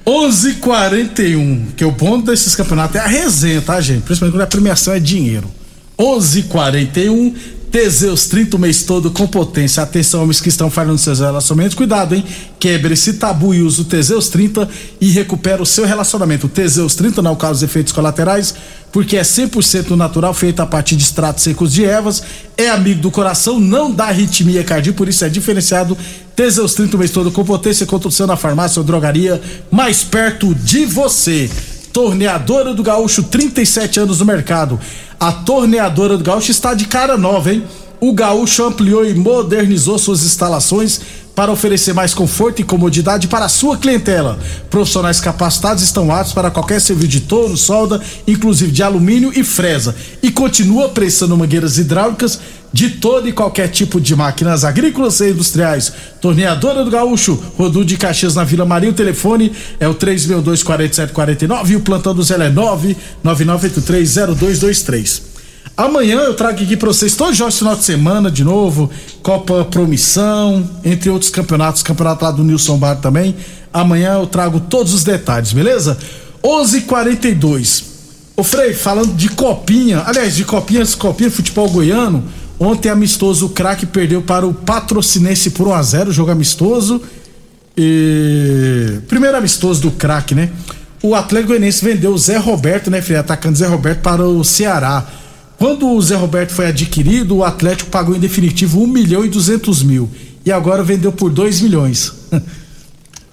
11:41, 0.07 1.75
que 1.75 1.83
o 1.83 1.91
ponto 1.91 2.31
desses 2.31 2.55
campeonatos 2.55 2.95
é 2.95 2.99
a 2.99 3.07
resenha, 3.07 3.61
tá, 3.61 3.79
gente? 3.81 4.03
Principalmente 4.03 4.35
quando 4.35 4.43
a 4.43 4.47
premiação 4.47 4.93
é 4.93 4.99
dinheiro. 4.99 5.51
11:41 5.99 7.35
Teseus 7.71 8.25
30 8.25 8.57
o 8.57 8.59
mês 8.59 8.81
todo 8.81 9.11
com 9.11 9.27
potência. 9.27 9.83
Atenção, 9.83 10.23
homens 10.23 10.41
que 10.41 10.49
estão 10.49 10.71
falhando 10.71 10.97
seus 10.97 11.19
relacionamentos. 11.19 11.75
Cuidado, 11.75 12.15
hein? 12.15 12.25
Quebre 12.59 12.93
esse 12.93 13.13
tabu 13.13 13.53
e 13.53 13.61
use 13.61 13.81
o 13.81 13.85
Teseus 13.85 14.27
30 14.27 14.67
e 14.99 15.11
recupera 15.11 15.61
o 15.61 15.65
seu 15.65 15.85
relacionamento. 15.85 16.47
O 16.47 16.49
Teseus 16.49 16.95
30 16.95 17.21
não 17.21 17.35
causa 17.35 17.63
efeitos 17.63 17.93
colaterais, 17.93 18.55
porque 18.91 19.17
é 19.17 19.21
100% 19.21 19.91
natural, 19.91 20.33
feito 20.33 20.61
a 20.61 20.65
partir 20.65 20.95
de 20.95 21.03
extratos 21.03 21.43
secos 21.43 21.71
de 21.71 21.85
ervas. 21.85 22.23
É 22.57 22.69
amigo 22.69 23.01
do 23.01 23.11
coração, 23.11 23.59
não 23.59 23.91
dá 23.91 24.05
arritmia 24.05 24.63
cardíaca, 24.63 24.97
por 24.97 25.07
isso 25.07 25.23
é 25.23 25.29
diferenciado. 25.29 25.95
Teseus 26.35 26.73
30 26.73 26.95
o 26.95 26.99
mês 26.99 27.11
todo 27.11 27.31
com 27.31 27.45
potência. 27.45 27.85
Contra 27.85 28.09
o 28.09 28.11
seu 28.11 28.25
na 28.25 28.35
farmácia 28.35 28.79
ou 28.79 28.83
drogaria 28.83 29.39
mais 29.69 30.03
perto 30.03 30.55
de 30.55 30.85
você. 30.85 31.47
Torneadora 31.93 32.73
do 32.73 32.81
Gaúcho, 32.81 33.23
37 33.23 33.99
anos 33.99 34.19
no 34.19 34.25
mercado. 34.25 34.79
A 35.19 35.33
Torneadora 35.33 36.17
do 36.17 36.23
Gaúcho 36.23 36.49
está 36.49 36.73
de 36.73 36.85
cara 36.85 37.17
nova, 37.17 37.51
hein? 37.51 37.65
O 37.99 38.13
Gaúcho 38.13 38.63
ampliou 38.63 39.05
e 39.05 39.13
modernizou 39.13 39.97
suas 39.97 40.23
instalações 40.23 41.01
para 41.35 41.51
oferecer 41.51 41.93
mais 41.93 42.13
conforto 42.13 42.61
e 42.61 42.63
comodidade 42.63 43.27
para 43.27 43.43
a 43.43 43.49
sua 43.49 43.77
clientela. 43.77 44.39
Profissionais 44.69 45.19
capacitados 45.19 45.83
estão 45.83 46.09
aptos 46.09 46.33
para 46.33 46.49
qualquer 46.49 46.79
serviço 46.79 47.09
de 47.09 47.19
torno, 47.21 47.57
solda, 47.57 48.01
inclusive 48.25 48.71
de 48.71 48.81
alumínio 48.81 49.31
e 49.35 49.43
fresa. 49.43 49.93
E 50.23 50.31
continua 50.31 50.87
prestando 50.87 51.37
mangueiras 51.37 51.77
hidráulicas 51.77 52.39
de 52.71 52.91
todo 52.91 53.27
e 53.27 53.33
qualquer 53.33 53.69
tipo 53.69 53.99
de 53.99 54.15
máquinas 54.15 54.63
agrícolas 54.63 55.19
e 55.19 55.31
industriais. 55.31 55.91
Torneadora 56.21 56.83
do 56.83 56.91
Gaúcho, 56.91 57.41
Rodu 57.57 57.83
de 57.83 57.97
Caxias 57.97 58.35
na 58.35 58.43
Vila 58.43 58.65
Maria. 58.65 58.89
O 58.89 58.93
telefone 58.93 59.51
é 59.79 59.87
o 59.87 59.95
362-4749 59.95 61.69
e 61.69 61.75
o 61.75 61.81
plantão 61.81 62.13
do 62.13 62.23
Zé 62.23 62.35
é 62.35 62.51
999830223. 63.25 65.21
Amanhã 65.75 66.17
eu 66.17 66.33
trago 66.33 66.61
aqui 66.61 66.75
para 66.75 66.89
vocês 66.89 67.15
todos 67.15 67.31
os 67.31 67.37
jogos 67.37 67.57
final 67.57 67.75
de 67.75 67.85
semana 67.85 68.29
de 68.29 68.43
novo, 68.43 68.91
Copa 69.23 69.63
Promissão, 69.63 70.69
entre 70.83 71.09
outros 71.09 71.31
campeonatos, 71.31 71.81
campeonato 71.81 72.25
lá 72.25 72.31
do 72.31 72.43
Nilson 72.43 72.77
Bar 72.77 72.97
também. 72.97 73.33
Amanhã 73.71 74.15
eu 74.15 74.27
trago 74.27 74.59
todos 74.59 74.93
os 74.93 75.05
detalhes, 75.05 75.53
beleza? 75.53 75.97
11:42. 76.43 77.83
Ô 78.35 78.43
Frei, 78.43 78.73
falando 78.73 79.15
de 79.15 79.29
copinha, 79.29 80.03
aliás, 80.05 80.35
de 80.35 80.43
copinha, 80.43 80.85
copinha 80.97 81.31
futebol 81.31 81.69
goiano, 81.69 82.25
ontem 82.59 82.89
amistoso 82.89 83.45
o 83.45 83.49
craque 83.49 83.85
perdeu 83.85 84.21
para 84.21 84.45
o 84.45 84.53
Patrocinense 84.53 85.51
por 85.51 85.67
1 85.67 85.73
a 85.73 85.81
0, 85.81 86.11
jogo 86.11 86.31
amistoso. 86.31 87.01
E 87.77 88.99
primeiro 89.07 89.37
amistoso 89.37 89.81
do 89.81 89.91
craque, 89.91 90.35
né? 90.35 90.49
O 91.01 91.15
Atlético 91.15 91.49
Goianiense 91.49 91.83
vendeu 91.83 92.11
o 92.11 92.17
Zé 92.17 92.37
Roberto, 92.37 92.91
né, 92.91 93.01
Frei, 93.01 93.17
atacando 93.17 93.57
Zé 93.57 93.67
Roberto 93.67 94.01
para 94.01 94.23
o 94.23 94.43
Ceará. 94.43 95.07
Quando 95.57 95.89
o 95.89 96.01
Zé 96.01 96.15
Roberto 96.15 96.51
foi 96.51 96.67
adquirido, 96.67 97.37
o 97.37 97.43
Atlético 97.43 97.89
pagou 97.89 98.15
em 98.15 98.19
definitivo 98.19 98.83
1 98.83 98.87
milhão 98.87 99.25
e 99.25 99.29
200 99.29 99.83
mil. 99.83 100.09
E 100.45 100.51
agora 100.51 100.83
vendeu 100.83 101.11
por 101.11 101.29
2 101.29 101.61
milhões. 101.61 102.13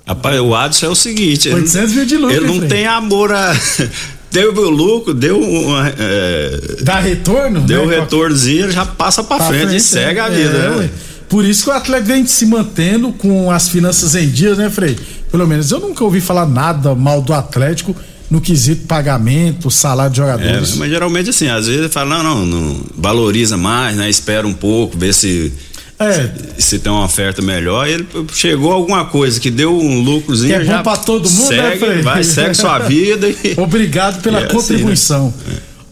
Rapaz, 0.06 0.40
o 0.40 0.54
Adson 0.54 0.86
é 0.86 0.88
o 0.88 0.94
seguinte: 0.94 1.48
800 1.48 1.92
mil 1.94 2.06
de 2.06 2.16
lucro. 2.16 2.36
Ele 2.36 2.46
não 2.46 2.68
tem 2.68 2.86
amor 2.86 3.32
a. 3.32 3.52
Deu 4.36 4.52
o 4.54 4.70
lucro, 4.70 5.14
deu 5.14 5.40
uma, 5.40 5.88
é, 5.98 6.60
Dá 6.82 6.98
retorno? 7.00 7.60
deu 7.62 7.82
um 7.84 7.86
né? 7.86 8.00
retornozinho, 8.00 8.64
ele 8.64 8.72
já 8.72 8.84
passa 8.84 9.24
pra, 9.24 9.38
Pra 9.38 9.46
frente, 9.46 9.74
e 9.76 9.80
segue 9.80 10.20
a 10.20 10.28
vida, 10.28 10.56
é, 10.56 10.70
né? 10.76 10.90
Por 11.28 11.44
isso 11.44 11.64
que 11.64 11.70
o 11.70 11.72
Atlético 11.72 12.08
vem 12.08 12.26
se 12.26 12.44
mantendo 12.44 13.12
com 13.12 13.50
as 13.50 13.68
finanças 13.68 14.14
em 14.14 14.28
dias, 14.28 14.58
né, 14.58 14.68
Frei? 14.68 14.96
Pelo 15.30 15.46
menos 15.46 15.70
eu 15.70 15.80
nunca 15.80 16.04
ouvi 16.04 16.20
falar 16.20 16.46
nada 16.46 16.94
mal 16.94 17.22
do 17.22 17.32
Atlético 17.32 17.96
no 18.30 18.40
quesito 18.40 18.86
pagamento, 18.86 19.70
salário 19.70 20.12
de 20.12 20.20
É, 20.20 20.24
jogadores. 20.24 20.76
mas 20.76 20.90
geralmente 20.90 21.30
assim, 21.30 21.48
às 21.48 21.66
vezes 21.66 21.92
fala, 21.92 22.22
não, 22.22 22.44
não, 22.44 22.46
não, 22.46 22.80
valoriza 22.96 23.56
mais, 23.56 23.96
né? 23.96 24.10
Espera 24.10 24.46
um 24.46 24.52
pouco, 24.52 24.98
vê 24.98 25.12
se, 25.12 25.52
É, 25.98 26.30
se 26.58 26.78
tem 26.78 26.92
uma 26.92 27.04
oferta 27.04 27.40
melhor. 27.40 27.88
Ele 27.88 28.06
chegou 28.32 28.70
alguma 28.72 29.06
coisa 29.06 29.40
que 29.40 29.50
deu 29.50 29.76
um 29.76 30.00
lucrozinho. 30.00 30.60
Que 30.60 30.68
é 30.70 30.76
bom 30.76 30.82
pra 30.82 30.96
todo 30.96 31.28
mundo, 31.30 31.50
né, 31.50 31.70
segue, 31.70 31.78
Frei? 31.78 32.02
Vai, 32.02 32.22
segue 32.22 32.54
sua 32.54 32.78
vida 32.80 33.28
e. 33.28 33.54
Obrigado 33.58 34.20
pela 34.22 34.40
É 34.40 34.44
assim, 34.44 34.54
contribuição. 34.54 35.32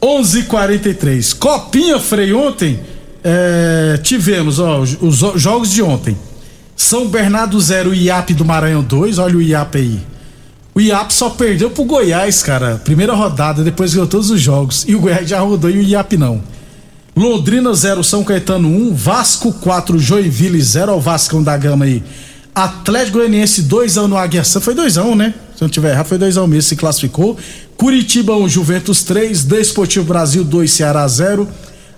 11:43. 0.03 1.39
Copinha 1.39 1.99
Frei 1.99 2.33
ontem 2.35 2.79
é, 3.25 3.99
tivemos 4.03 4.59
ó, 4.59 4.81
os, 4.81 4.97
os 5.01 5.41
jogos 5.41 5.73
de 5.73 5.83
ontem. 5.83 6.17
São 6.77 7.09
Bernardo 7.09 7.59
0 7.59 7.95
IAP 7.95 8.35
do 8.35 8.45
Maranhão 8.45 8.83
2, 8.83 9.19
olha 9.19 9.37
o 9.37 9.43
IAP 9.43 9.79
aí. 9.79 10.01
O 10.75 10.81
IAP 10.81 11.15
só 11.15 11.31
perdeu 11.31 11.71
pro 11.71 11.85
Goiás, 11.85 12.43
cara. 12.43 12.81
Primeira 12.85 13.15
rodada, 13.15 13.63
depois 13.63 13.95
ganhou 13.95 14.09
todos 14.09 14.29
os 14.31 14.41
jogos. 14.41 14.85
E 14.87 14.95
o 14.95 15.01
Goiás 15.01 15.29
já 15.29 15.39
rodou 15.41 15.71
e 15.71 15.79
o 15.79 15.83
IAP 15.83 16.17
não. 16.17 16.43
Londrina 17.17 17.73
0, 17.73 18.03
São 18.03 18.25
Caetano 18.25 18.69
1, 18.69 18.95
Vasco 18.95 19.53
4, 19.53 19.99
Joinville 19.99 20.61
0, 20.61 20.93
ao 20.93 21.01
Vascão 21.01 21.43
da 21.43 21.57
Gama 21.57 21.85
aí. 21.85 22.03
Atlético 22.53 23.19
Goianiense 23.19 23.63
2x1 23.65 24.07
no 24.07 24.17
Águia 24.17 24.43
Santa, 24.43 24.65
foi 24.65 24.75
2x1, 24.75 25.15
né? 25.15 25.35
Se 25.55 25.63
não 25.63 25.69
tiver 25.69 25.93
errado, 25.93 26.07
foi 26.07 26.19
2x1 26.19 26.47
mesmo, 26.47 26.63
se 26.63 26.77
classificou. 26.77 27.37
Curitiba 27.77 28.37
1, 28.37 28.49
Juventus 28.49 29.05
3, 29.05 29.45
Desportivo 29.45 30.07
Brasil 30.07 30.43
2, 30.43 30.71
Ceará 30.71 31.07
0. 31.07 31.49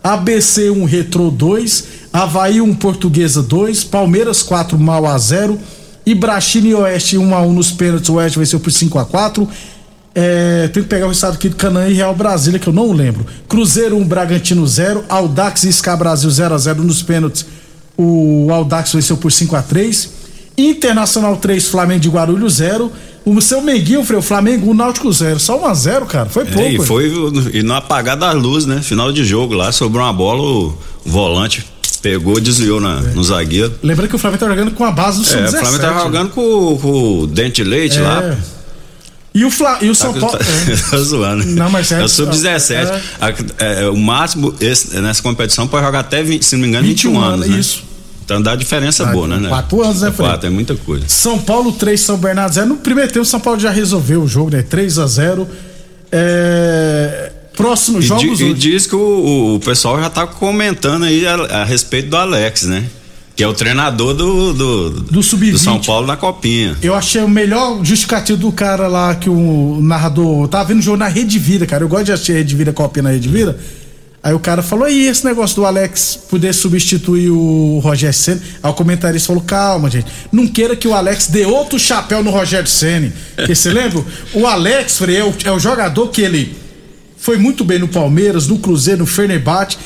ABC 0.03 0.71
1, 0.71 0.85
Retro 0.85 1.31
2, 1.31 1.85
Havaí 2.13 2.61
1, 2.61 2.75
Portuguesa 2.75 3.43
2, 3.43 3.85
Palmeiras 3.85 4.43
4, 4.43 4.79
Mal 4.79 5.07
a 5.07 5.17
0. 5.19 5.59
Ibrachini 6.05 6.75
Oeste 6.75 7.17
1x1 7.17 7.53
nos 7.53 7.73
pênaltis, 7.73 8.09
o 8.11 8.15
Oeste 8.15 8.39
venceu 8.39 8.61
por 8.61 8.71
5x4. 8.71 9.49
É, 10.19 10.69
tem 10.69 10.83
que 10.83 10.89
pegar 10.89 11.07
o 11.07 11.13
estado 11.13 11.35
aqui 11.35 11.47
do 11.51 11.57
Canaã 11.57 11.89
e 11.91 11.93
Real 11.93 12.15
Brasília, 12.15 12.59
que 12.59 12.67
eu 12.67 12.73
não 12.73 12.91
lembro. 12.91 13.27
Cruzeiro 13.47 13.99
1, 13.99 14.05
Bragantino 14.09 14.67
0. 14.67 15.05
Audax 15.11 15.65
e 15.65 15.73
Scar 15.73 15.99
Brasil 15.99 16.31
0x0 16.31 16.77
nos 16.77 17.03
pênaltis. 17.03 17.45
O 17.99 18.49
Audax 18.51 18.95
venceu 18.95 19.19
por 19.19 19.31
5x3. 19.31 20.09
Internacional 20.57 21.37
3, 21.37 21.69
Flamengo 21.69 22.01
de 22.01 22.09
Guarulhos 22.09 22.55
0. 22.55 22.91
O 23.27 23.41
seu 23.43 23.61
Menguinho, 23.61 24.03
Frei, 24.05 24.19
o 24.19 24.23
Flamengo 24.23 24.71
1, 24.71 24.75
Náutico 24.75 25.13
0. 25.13 25.39
Só 25.39 25.59
1x0, 25.71 26.07
cara. 26.07 26.29
Foi 26.31 26.47
pouco. 26.47 26.61
É, 26.61 26.73
e 26.73 26.79
foi 26.79 27.13
e 27.53 27.63
no 27.63 27.75
apagar 27.75 28.17
das 28.17 28.35
luzes, 28.35 28.67
né? 28.67 28.81
Final 28.81 29.13
de 29.13 29.23
jogo 29.23 29.53
lá, 29.53 29.71
sobrou 29.71 30.03
uma 30.03 30.13
bola, 30.15 30.41
o 30.41 30.75
volante 31.05 31.67
pegou, 32.01 32.41
desviou 32.41 32.81
na, 32.81 33.01
no 33.01 33.23
zagueiro. 33.23 33.75
Lembrando 33.83 34.09
que 34.09 34.17
o 34.17 34.19
Flamengo 34.19 34.41
tá 34.41 34.49
jogando 34.49 34.71
com 34.71 34.85
a 34.85 34.93
base 34.93 35.19
do 35.21 35.25
É, 35.25 35.45
o 35.45 35.49
Sub-17. 35.49 35.61
Flamengo 35.61 35.79
tá 35.83 36.03
jogando 36.05 36.31
com, 36.31 36.79
com 36.81 37.19
o 37.21 37.27
Dente 37.27 37.63
de 37.63 37.69
Leite 37.69 37.99
É. 37.99 38.03
lá. 38.03 38.37
E 39.39 39.45
o, 39.45 39.51
Fla... 39.51 39.79
e 39.83 39.91
o 39.91 39.95
São 39.95 40.13
Tá, 40.15 40.21
Paulo. 40.21 40.39
tá, 40.91 40.97
zoando. 40.99 41.45
Não, 41.45 41.69
mas 41.69 41.93
é- 41.93 42.01
é 42.01 42.05
o 42.05 42.09
sub-17. 42.09 42.87
é. 43.59 43.83
É, 43.83 43.89
o 43.89 43.97
máximo 43.97 44.55
esse- 44.61 44.99
nessa 45.01 45.23
competição 45.23 45.69
pode 45.69 45.85
jogar 45.85 46.01
até, 46.01 46.23
20, 46.23 46.43
se 46.45 46.55
não 46.57 46.63
me 46.63 46.69
engano, 46.69 46.87
21, 46.87 47.11
21 47.13 47.23
anos. 47.25 47.47
né? 47.49 47.59
isso. 47.59 47.85
Então 48.25 48.41
dá 48.43 48.57
diferença 48.57 49.05
Dá 49.05 49.13
boa, 49.13 49.29
né? 49.29 49.37
né? 49.37 49.49
quatro 49.49 49.83
anos, 49.83 50.01
né, 50.01 50.09
É 50.09 50.13
Fred? 50.13 50.31
Quatro, 50.31 50.47
é 50.47 50.51
muita 50.51 50.75
coisa. 50.75 51.05
São 51.07 51.39
Paulo 51.39 51.71
3, 51.73 52.01
São 52.01 52.17
Bernardo 52.17 52.55
0. 52.55 52.67
No 52.67 52.77
primeiro 52.79 53.13
tempo, 53.13 53.25
São 53.27 53.39
Paulo 53.39 53.61
já 53.61 53.71
resolveu 53.71 54.23
o 54.23 54.27
jogo, 54.27 54.51
né? 54.51 54.63
3 54.63 54.99
a 54.99 55.07
0 55.07 55.47
é... 56.11 57.33
Próximo 57.57 57.99
E, 58.01 58.03
jogo. 58.03 58.35
di- 58.37 58.45
e 58.45 58.55
diz 58.55 58.87
que 58.87 58.95
o, 58.95 59.55
o 59.55 59.61
pessoal 59.61 59.99
já 60.01 60.11
tá 60.11 60.27
comentando 60.27 61.05
aí 61.05 61.27
a, 61.27 61.35
a 61.35 61.65
respeito 61.65 62.11
do 62.11 62.17
Alex, 62.17 62.65
né? 62.65 62.85
Que 63.37 63.45
é 63.45 63.47
o 63.47 63.53
treinador 63.53 64.15
do, 64.15 64.55
do, 64.55 64.91
Do 65.03 65.23
Sub-20. 65.23 65.59
São 65.59 65.79
Paulo 65.79 66.07
na 66.07 66.17
Copinha. 66.17 66.75
Eu 66.81 66.95
achei 66.95 67.23
o 67.23 67.29
melhor 67.29 67.85
justificativo 67.85 68.39
do 68.39 68.51
cara 68.51 68.89
lá 68.89 69.15
que 69.15 69.29
o 69.29 69.79
narrador. 69.83 70.45
Eu 70.45 70.49
tava 70.49 70.65
vendo 70.65 70.79
o 70.79 70.83
jogo 70.83 70.97
na 70.97 71.07
Rede 71.07 71.39
Vida, 71.39 71.67
cara. 71.67 71.85
Eu 71.85 71.89
gosto 71.89 72.07
de 72.07 72.13
assistir 72.13 72.33
Rede 72.33 72.57
Vida, 72.57 72.73
copia 72.73 73.03
na 73.03 73.11
Rede 73.11 73.29
Vida. 73.29 73.59
Aí 74.23 74.33
o 74.33 74.41
cara 74.41 74.63
falou: 74.63 74.89
e 74.89 75.07
esse 75.07 75.23
negócio 75.25 75.55
do 75.55 75.67
Alex 75.67 76.19
poder 76.31 76.55
substituir 76.55 77.31
o 77.31 77.79
Rogério 77.79 78.13
Senna? 78.13 78.41
Aí 78.63 78.71
o 78.71 78.75
comentarista 78.75 79.27
falou: 79.27 79.43
calma, 79.43 79.91
gente. 79.91 80.07
Não 80.33 80.49
queira 80.49 80.75
que 80.75 80.89
o 80.89 80.95
Alex 80.95 81.27
dê 81.27 81.45
outro 81.45 81.79
chapéu 81.79 82.25
no 82.25 82.31
Rogério 82.31 82.67
Senna. 82.67 83.13
Porque 83.37 83.55
você 83.55 83.69
lembra? 83.71 84.03
O 84.33 84.47
Alex, 84.47 84.97
Frei, 84.97 85.19
é 85.19 85.25
o, 85.25 85.35
é 85.45 85.53
o 85.53 85.61
jogador 85.61 86.09
que 86.09 86.23
ele 86.23 86.57
foi 87.19 87.37
muito 87.37 87.65
bem 87.65 87.79
no 87.79 87.87
Palmeiras, 87.87 88.47
no 88.49 88.59
Cruzeiro, 88.59 89.01
no 89.01 89.07
Fenerbahçe. 89.07 89.77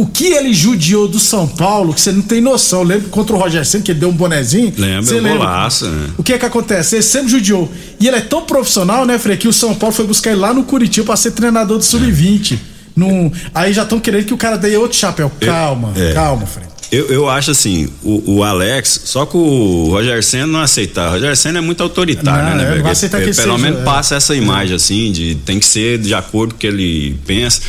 O 0.00 0.06
que 0.06 0.28
ele 0.32 0.54
judiou 0.54 1.06
do 1.06 1.18
São 1.18 1.46
Paulo, 1.46 1.92
que 1.92 2.00
você 2.00 2.10
não 2.10 2.22
tem 2.22 2.40
noção. 2.40 2.82
Lembra 2.82 3.10
contra 3.10 3.36
o 3.36 3.38
Rogério 3.38 3.66
Senna, 3.66 3.84
que 3.84 3.92
ele 3.92 4.00
deu 4.00 4.08
um 4.08 4.14
bonezinho? 4.14 4.72
Lembra, 4.78 5.02
Você 5.02 5.20
golaço, 5.20 5.86
né? 5.88 6.08
O 6.16 6.22
que 6.22 6.32
é 6.32 6.38
que 6.38 6.46
acontece? 6.46 6.96
Ele 6.96 7.02
sempre 7.02 7.30
judiou. 7.30 7.70
E 8.00 8.08
ele 8.08 8.16
é 8.16 8.20
tão 8.22 8.40
profissional, 8.46 9.04
né, 9.04 9.18
Frei, 9.18 9.36
que 9.36 9.46
o 9.46 9.52
São 9.52 9.74
Paulo 9.74 9.94
foi 9.94 10.06
buscar 10.06 10.30
ele 10.30 10.40
lá 10.40 10.54
no 10.54 10.64
Curitiba 10.64 11.04
pra 11.04 11.16
ser 11.16 11.32
treinador 11.32 11.76
do 11.76 11.84
Sub-20. 11.84 12.58
Num... 12.96 13.30
Aí 13.54 13.74
já 13.74 13.82
estão 13.82 14.00
querendo 14.00 14.24
que 14.24 14.32
o 14.32 14.38
cara 14.38 14.56
dê 14.56 14.74
outro 14.74 14.96
chapéu. 14.96 15.30
Calma, 15.38 15.92
é. 15.94 16.14
calma, 16.14 16.46
Frei. 16.46 16.64
Eu, 16.90 17.06
eu 17.08 17.28
acho 17.28 17.50
assim, 17.50 17.86
o, 18.02 18.36
o 18.36 18.42
Alex, 18.42 19.02
só 19.04 19.26
que 19.26 19.36
o 19.36 19.88
Roger 19.90 20.24
Senna 20.24 20.46
não 20.46 20.60
aceitar. 20.60 21.10
O 21.10 21.12
Roger 21.12 21.36
Senna 21.36 21.58
é 21.58 21.62
muito 21.62 21.82
autoritário, 21.82 22.50
Não, 22.50 22.56
né, 22.56 22.70
é, 22.70 22.72
ele 22.78 22.82
pelo 22.82 23.34
seja, 23.34 23.58
menos 23.58 23.80
é. 23.80 23.84
passa 23.84 24.14
essa 24.14 24.34
imagem 24.34 24.74
assim, 24.74 25.12
de 25.12 25.34
tem 25.44 25.60
que 25.60 25.66
ser 25.66 25.98
de 25.98 26.14
acordo 26.14 26.54
com 26.54 26.56
o 26.56 26.58
que 26.58 26.66
ele 26.66 27.16
pensa. 27.26 27.60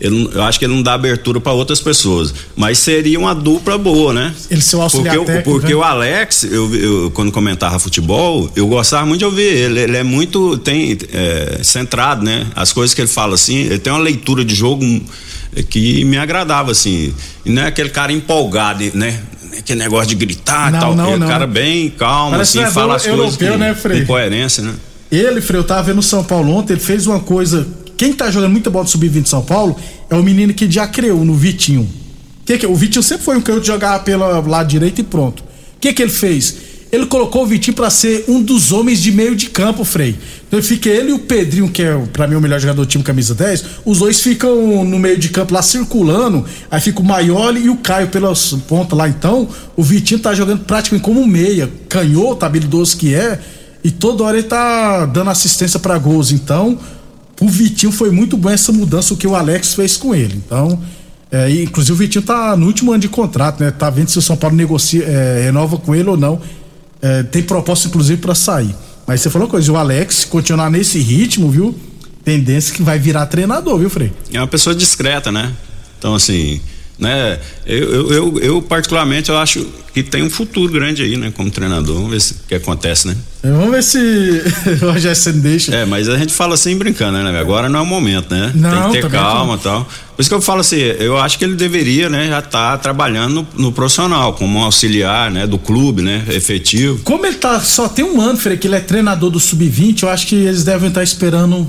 Ele 0.00 0.30
eu 0.32 0.42
acho 0.42 0.58
que 0.58 0.64
ele 0.64 0.74
não 0.74 0.82
dá 0.82 0.94
abertura 0.94 1.40
para 1.40 1.52
outras 1.52 1.80
pessoas. 1.80 2.32
Mas 2.54 2.78
seria 2.78 3.18
uma 3.18 3.34
dupla 3.34 3.76
boa, 3.76 4.12
né? 4.12 4.32
Ele 4.50 4.60
ser 4.62 4.76
o 4.76 4.82
auxiliar 4.82 5.16
porque, 5.16 5.18
o- 5.18 5.24
técnico, 5.34 5.50
porque 5.50 5.68
né? 5.68 5.74
o 5.74 5.82
Alex, 5.82 6.44
eu, 6.44 6.74
eu- 6.74 7.10
quando 7.10 7.32
comentava 7.32 7.78
futebol, 7.78 8.48
eu 8.54 8.66
gostava 8.68 9.04
muito 9.06 9.18
de 9.20 9.24
ouvir 9.24 9.42
ele. 9.42 9.80
Ele 9.80 9.96
é 9.96 10.02
muito 10.04 10.56
tem, 10.58 10.96
é, 11.12 11.60
centrado, 11.64 12.24
né? 12.24 12.46
As 12.54 12.72
coisas 12.72 12.94
que 12.94 13.00
ele 13.00 13.08
fala 13.08 13.34
assim, 13.34 13.56
ele 13.56 13.78
tem 13.78 13.92
uma 13.92 13.98
leitura 14.02 14.44
de 14.44 14.54
jogo 14.54 14.84
hum, 14.84 15.00
que 15.68 16.04
me 16.04 16.16
agradava, 16.16 16.70
assim. 16.70 17.12
E 17.44 17.50
não 17.50 17.62
é 17.62 17.66
aquele 17.66 17.90
cara 17.90 18.12
empolgado, 18.12 18.84
né? 18.94 19.18
Aquele 19.58 19.80
negócio 19.80 20.06
de 20.08 20.14
gritar 20.14 20.70
Não, 20.70 20.78
e 20.78 20.80
tal. 20.80 20.94
não, 20.94 21.12
é 21.14 21.16
um 21.16 21.20
cara 21.28 21.46
bem 21.46 21.90
calmo, 21.90 22.30
Parece 22.32 22.58
assim, 22.58 22.72
treinador 22.72 22.82
fala 22.82 22.96
as 22.96 23.02
coisas 23.02 23.40
europeu, 23.40 23.52
com, 23.52 23.58
né, 23.58 24.00
com 24.00 24.06
coerência, 24.06 24.62
né? 24.62 24.74
Ele, 25.10 25.40
Frei, 25.40 25.58
eu 25.58 25.64
tava 25.64 25.82
vendo 25.84 25.98
o 25.98 26.02
São 26.02 26.22
Paulo 26.22 26.52
ontem, 26.54 26.74
ele 26.74 26.80
fez 26.80 27.06
uma 27.06 27.18
coisa. 27.18 27.66
Quem 27.98 28.12
tá 28.12 28.30
jogando 28.30 28.52
muita 28.52 28.70
bola 28.70 28.84
do 28.84 28.90
Sub-20 28.90 29.22
de 29.22 29.28
São 29.28 29.42
Paulo 29.42 29.76
é 30.08 30.14
o 30.14 30.22
menino 30.22 30.54
que 30.54 30.70
já 30.70 30.86
criou 30.86 31.24
no 31.24 31.34
Vitinho. 31.34 31.86
Que 32.46 32.56
que, 32.56 32.64
o 32.64 32.74
Vitinho 32.76 33.02
sempre 33.02 33.24
foi 33.24 33.36
um 33.36 33.40
canhoto 33.40 33.66
jogar 33.66 34.04
pelo 34.04 34.40
lado 34.48 34.68
direito 34.68 35.00
e 35.00 35.04
pronto. 35.04 35.40
O 35.40 35.80
que 35.80 35.92
que 35.92 36.00
ele 36.00 36.12
fez? 36.12 36.54
Ele 36.92 37.06
colocou 37.06 37.42
o 37.42 37.46
Vitinho 37.46 37.74
pra 37.74 37.90
ser 37.90 38.24
um 38.28 38.40
dos 38.40 38.70
homens 38.70 39.02
de 39.02 39.10
meio 39.10 39.34
de 39.34 39.50
campo, 39.50 39.84
Frei. 39.84 40.16
Então 40.46 40.62
fica 40.62 40.88
ele 40.88 41.10
e 41.10 41.12
o 41.12 41.18
Pedrinho, 41.18 41.68
que 41.68 41.82
é 41.82 41.96
pra 42.12 42.28
mim 42.28 42.36
o 42.36 42.40
melhor 42.40 42.60
jogador 42.60 42.82
do 42.82 42.88
time 42.88 43.02
camisa 43.02 43.34
10, 43.34 43.64
os 43.84 43.98
dois 43.98 44.20
ficam 44.20 44.84
no 44.84 44.98
meio 44.98 45.18
de 45.18 45.28
campo 45.30 45.52
lá 45.52 45.60
circulando, 45.60 46.46
aí 46.70 46.80
fica 46.80 47.00
o 47.00 47.04
Maioli 47.04 47.64
e 47.64 47.68
o 47.68 47.76
Caio 47.78 48.06
pelas 48.08 48.52
pontas 48.68 48.96
lá. 48.96 49.08
Então, 49.08 49.48
o 49.76 49.82
Vitinho 49.82 50.20
tá 50.20 50.32
jogando 50.34 50.60
praticamente 50.64 51.04
como 51.04 51.26
meia, 51.26 51.68
canhoto, 51.88 52.46
habilidoso 52.46 52.96
que 52.96 53.12
é, 53.12 53.40
e 53.82 53.90
toda 53.90 54.22
hora 54.22 54.38
ele 54.38 54.46
tá 54.46 55.04
dando 55.04 55.30
assistência 55.30 55.80
pra 55.80 55.98
gols. 55.98 56.30
Então, 56.30 56.78
o 57.40 57.48
Vitinho 57.48 57.92
foi 57.92 58.10
muito 58.10 58.36
bom 58.36 58.50
essa 58.50 58.72
mudança 58.72 59.14
que 59.16 59.26
o 59.26 59.34
Alex 59.34 59.74
fez 59.74 59.96
com 59.96 60.14
ele. 60.14 60.40
Então, 60.44 60.80
É, 61.30 61.50
inclusive 61.62 61.92
o 61.92 61.96
Vitinho 61.96 62.24
tá 62.24 62.56
no 62.56 62.64
último 62.66 62.90
ano 62.90 63.02
de 63.02 63.08
contrato, 63.08 63.62
né? 63.62 63.70
Tá 63.70 63.90
vendo 63.90 64.08
se 64.08 64.18
o 64.18 64.22
São 64.22 64.34
Paulo 64.34 64.56
negocia, 64.56 65.04
é, 65.04 65.42
renova 65.44 65.76
com 65.76 65.94
ele 65.94 66.08
ou 66.08 66.16
não. 66.16 66.40
É, 67.02 67.22
tem 67.22 67.42
proposta, 67.42 67.86
inclusive, 67.86 68.18
para 68.18 68.34
sair. 68.34 68.74
Mas 69.06 69.20
você 69.20 69.28
falou 69.28 69.46
uma 69.46 69.50
coisa, 69.50 69.70
o 69.70 69.76
Alex 69.76 70.24
continuar 70.24 70.70
nesse 70.70 70.98
ritmo, 70.98 71.50
viu? 71.50 71.78
Tendência 72.24 72.74
que 72.74 72.82
vai 72.82 72.98
virar 72.98 73.26
treinador, 73.26 73.78
viu, 73.78 73.90
Frei? 73.90 74.10
É 74.32 74.40
uma 74.40 74.46
pessoa 74.46 74.74
discreta, 74.74 75.30
né? 75.30 75.52
Então, 75.98 76.14
assim, 76.14 76.62
né? 76.98 77.38
Eu, 77.66 77.92
eu, 77.92 78.12
eu, 78.12 78.38
eu, 78.38 78.62
particularmente 78.62 79.28
eu 79.28 79.36
acho 79.36 79.66
que 79.92 80.02
tem 80.02 80.22
um 80.22 80.30
futuro 80.30 80.72
grande 80.72 81.02
aí, 81.02 81.18
né? 81.18 81.30
Como 81.36 81.50
treinador, 81.50 81.94
vamos 81.94 82.10
ver 82.10 82.34
o 82.34 82.48
que 82.48 82.54
acontece, 82.54 83.06
né? 83.06 83.16
Vamos 83.42 83.70
ver 83.70 83.82
se 83.82 83.98
o 84.82 85.14
você 85.14 85.32
deixa. 85.32 85.74
É, 85.74 85.84
mas 85.84 86.08
a 86.08 86.18
gente 86.18 86.34
fala 86.34 86.54
assim 86.54 86.76
brincando, 86.76 87.18
né? 87.18 87.38
Agora 87.38 87.68
não 87.68 87.80
é 87.80 87.82
o 87.82 87.86
momento, 87.86 88.34
né? 88.34 88.52
Não, 88.54 88.90
tem 88.90 89.00
que 89.00 89.08
ter 89.08 89.10
calma 89.10 89.54
e 89.54 89.58
tal. 89.58 89.84
Por 89.84 90.22
isso 90.22 90.28
que 90.28 90.34
eu 90.34 90.40
falo 90.40 90.60
assim, 90.60 90.78
eu 90.78 91.16
acho 91.16 91.38
que 91.38 91.44
ele 91.44 91.54
deveria, 91.54 92.08
né, 92.08 92.26
já 92.26 92.40
estar 92.40 92.72
tá 92.72 92.78
trabalhando 92.78 93.46
no, 93.54 93.62
no, 93.66 93.72
profissional, 93.72 94.32
como 94.32 94.58
um 94.58 94.62
auxiliar, 94.64 95.30
né, 95.30 95.46
do 95.46 95.56
clube, 95.56 96.02
né, 96.02 96.24
efetivo. 96.30 96.98
Como 97.04 97.24
ele 97.24 97.36
tá, 97.36 97.60
só 97.60 97.86
tem 97.88 98.04
um 98.04 98.20
ano, 98.20 98.36
Frei, 98.36 98.56
que 98.56 98.66
ele 98.66 98.74
é 98.74 98.80
treinador 98.80 99.30
do 99.30 99.38
Sub-20, 99.38 100.02
eu 100.02 100.08
acho 100.08 100.26
que 100.26 100.34
eles 100.34 100.64
devem 100.64 100.88
estar 100.88 101.00
tá 101.00 101.04
esperando 101.04 101.68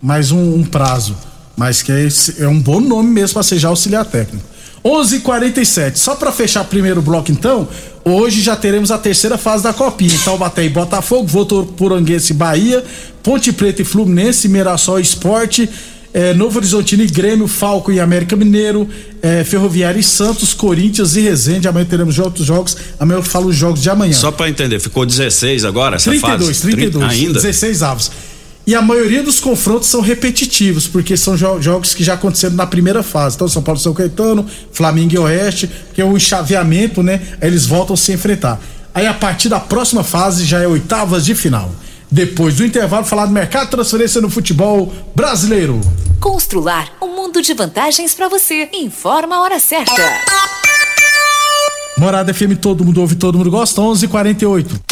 mais 0.00 0.32
um, 0.32 0.54
um 0.54 0.64
prazo. 0.64 1.14
Mas 1.54 1.82
que 1.82 1.92
é, 1.92 2.08
é 2.38 2.48
um 2.48 2.58
bom 2.58 2.80
nome 2.80 3.10
mesmo 3.10 3.34
para 3.34 3.42
ser 3.42 3.58
já 3.58 3.68
auxiliar 3.68 4.06
técnico. 4.06 4.52
11:47. 4.84 5.96
Só 5.96 6.14
para 6.14 6.32
fechar 6.32 6.62
o 6.62 6.64
primeiro 6.64 7.00
bloco, 7.00 7.30
então, 7.30 7.68
hoje 8.04 8.40
já 8.40 8.56
teremos 8.56 8.90
a 8.90 8.98
terceira 8.98 9.38
fase 9.38 9.62
da 9.62 9.72
Copinha. 9.72 10.18
Taubaté 10.24 10.64
e 10.64 10.68
Botafogo, 10.68 11.26
Votoranguense 11.26 12.32
e 12.32 12.36
Bahia, 12.36 12.84
Ponte 13.22 13.52
Preta 13.52 13.82
e 13.82 13.84
Fluminense, 13.84 14.48
Mirassol 14.48 15.00
Esporte, 15.00 15.68
é, 16.14 16.34
Novo 16.34 16.58
Horizontino 16.58 17.02
e 17.02 17.06
Grêmio, 17.06 17.48
Falco 17.48 17.90
e 17.90 17.98
América 17.98 18.36
Mineiro, 18.36 18.88
é, 19.22 19.44
Ferroviária 19.44 19.98
e 19.98 20.02
Santos, 20.02 20.52
Corinthians 20.52 21.16
e 21.16 21.20
Resende. 21.20 21.66
Amanhã 21.66 21.86
teremos 21.86 22.18
outros 22.18 22.46
jogos. 22.46 22.76
Amanhã 23.00 23.18
eu 23.18 23.22
falo 23.22 23.48
os 23.48 23.56
jogos 23.56 23.80
de 23.80 23.88
amanhã. 23.88 24.12
Só 24.12 24.30
para 24.30 24.48
entender, 24.48 24.78
ficou 24.78 25.06
16 25.06 25.64
agora 25.64 25.96
essa 25.96 26.10
32, 26.10 26.48
fase? 26.48 26.60
32, 26.60 27.00
32. 27.00 27.12
Ainda? 27.12 27.40
16 27.40 27.82
avos. 27.82 28.10
E 28.64 28.76
a 28.76 28.82
maioria 28.82 29.22
dos 29.22 29.40
confrontos 29.40 29.88
são 29.88 30.00
repetitivos, 30.00 30.86
porque 30.86 31.16
são 31.16 31.36
jo 31.36 31.60
jogos 31.60 31.94
que 31.94 32.04
já 32.04 32.14
aconteceram 32.14 32.54
na 32.54 32.66
primeira 32.66 33.02
fase. 33.02 33.34
Então, 33.34 33.48
São 33.48 33.62
Paulo 33.62 33.80
São 33.80 33.92
Caetano, 33.92 34.46
Flamengo 34.72 35.14
e 35.14 35.18
Oeste, 35.18 35.68
que 35.92 36.00
é 36.00 36.04
o 36.04 36.16
enxaveamento, 36.16 37.02
né? 37.02 37.20
Aí 37.40 37.48
eles 37.48 37.66
voltam 37.66 37.94
a 37.94 37.96
se 37.96 38.12
enfrentar. 38.12 38.60
Aí 38.94 39.06
a 39.06 39.14
partir 39.14 39.48
da 39.48 39.58
próxima 39.58 40.04
fase 40.04 40.44
já 40.44 40.60
é 40.60 40.66
oitavas 40.66 41.24
de 41.24 41.34
final. 41.34 41.72
Depois 42.10 42.56
do 42.56 42.64
intervalo, 42.64 43.04
falar 43.04 43.26
do 43.26 43.32
mercado 43.32 43.64
de 43.64 43.70
transferência 43.70 44.20
no 44.20 44.28
futebol 44.28 44.92
brasileiro. 45.16 45.80
Constrular 46.20 46.92
um 47.02 47.16
mundo 47.16 47.40
de 47.42 47.54
vantagens 47.54 48.14
para 48.14 48.28
você. 48.28 48.68
Informa 48.72 49.36
a 49.36 49.40
hora 49.40 49.58
certa. 49.58 49.92
Morada 51.96 52.32
FM, 52.34 52.58
todo 52.60 52.84
mundo 52.84 53.00
ouve, 53.00 53.14
todo 53.14 53.38
mundo 53.38 53.50
gosta, 53.50 53.80
11:48. 53.80 54.91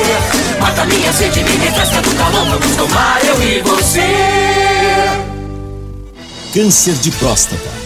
Mata 0.61 0.85
minha 0.85 1.11
sede, 1.11 1.43
me 1.43 1.57
refresca 1.57 2.01
do 2.01 2.15
calor. 2.15 2.45
Vamos 2.45 2.75
tomar 2.75 3.19
eu 3.25 3.41
e 3.41 3.61
você. 3.61 4.01
Câncer 6.53 6.93
de 6.95 7.11
próstata 7.11 7.80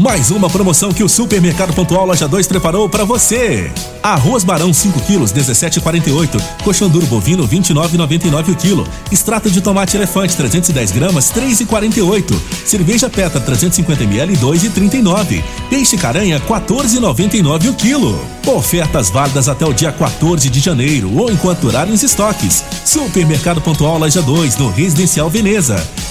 Mais 0.00 0.30
uma 0.30 0.48
promoção 0.48 0.94
que 0.94 1.04
o 1.04 1.08
Supermercado 1.10 1.74
Pontual 1.74 2.06
Loja 2.06 2.26
2 2.26 2.46
preparou 2.46 2.88
para 2.88 3.04
você. 3.04 3.70
Arroz 4.02 4.42
Barão 4.42 4.72
5 4.72 4.98
quilos, 5.00 5.30
17,48. 5.30 6.40
Coxão 6.64 6.88
duro 6.88 7.04
bovino, 7.04 7.46
29,99 7.46 8.52
o 8.52 8.56
quilo. 8.56 8.88
Extrato 9.12 9.50
de 9.50 9.60
tomate 9.60 9.98
elefante, 9.98 10.34
310 10.34 10.92
gramas, 10.92 11.30
3,48. 11.30 12.34
Cerveja 12.64 13.10
Petra, 13.10 13.42
350 13.42 14.04
ml, 14.04 14.38
2,39. 14.38 15.44
Peixe 15.68 15.98
caranha, 15.98 16.40
14,99 16.48 17.68
o 17.68 17.74
quilo. 17.74 18.18
Ofertas 18.46 19.10
válidas 19.10 19.50
até 19.50 19.66
o 19.66 19.74
dia 19.74 19.92
14 19.92 20.48
de 20.48 20.60
janeiro 20.60 21.14
ou 21.14 21.30
enquanto 21.30 21.60
durarem 21.60 21.92
os 21.92 22.02
estoques. 22.02 22.64
Supermercado 22.86 23.60
Pontual 23.60 23.98
Loja 23.98 24.22
2, 24.22 24.56
no 24.56 24.70
Residencial 24.70 25.28
Veneza. 25.28 25.86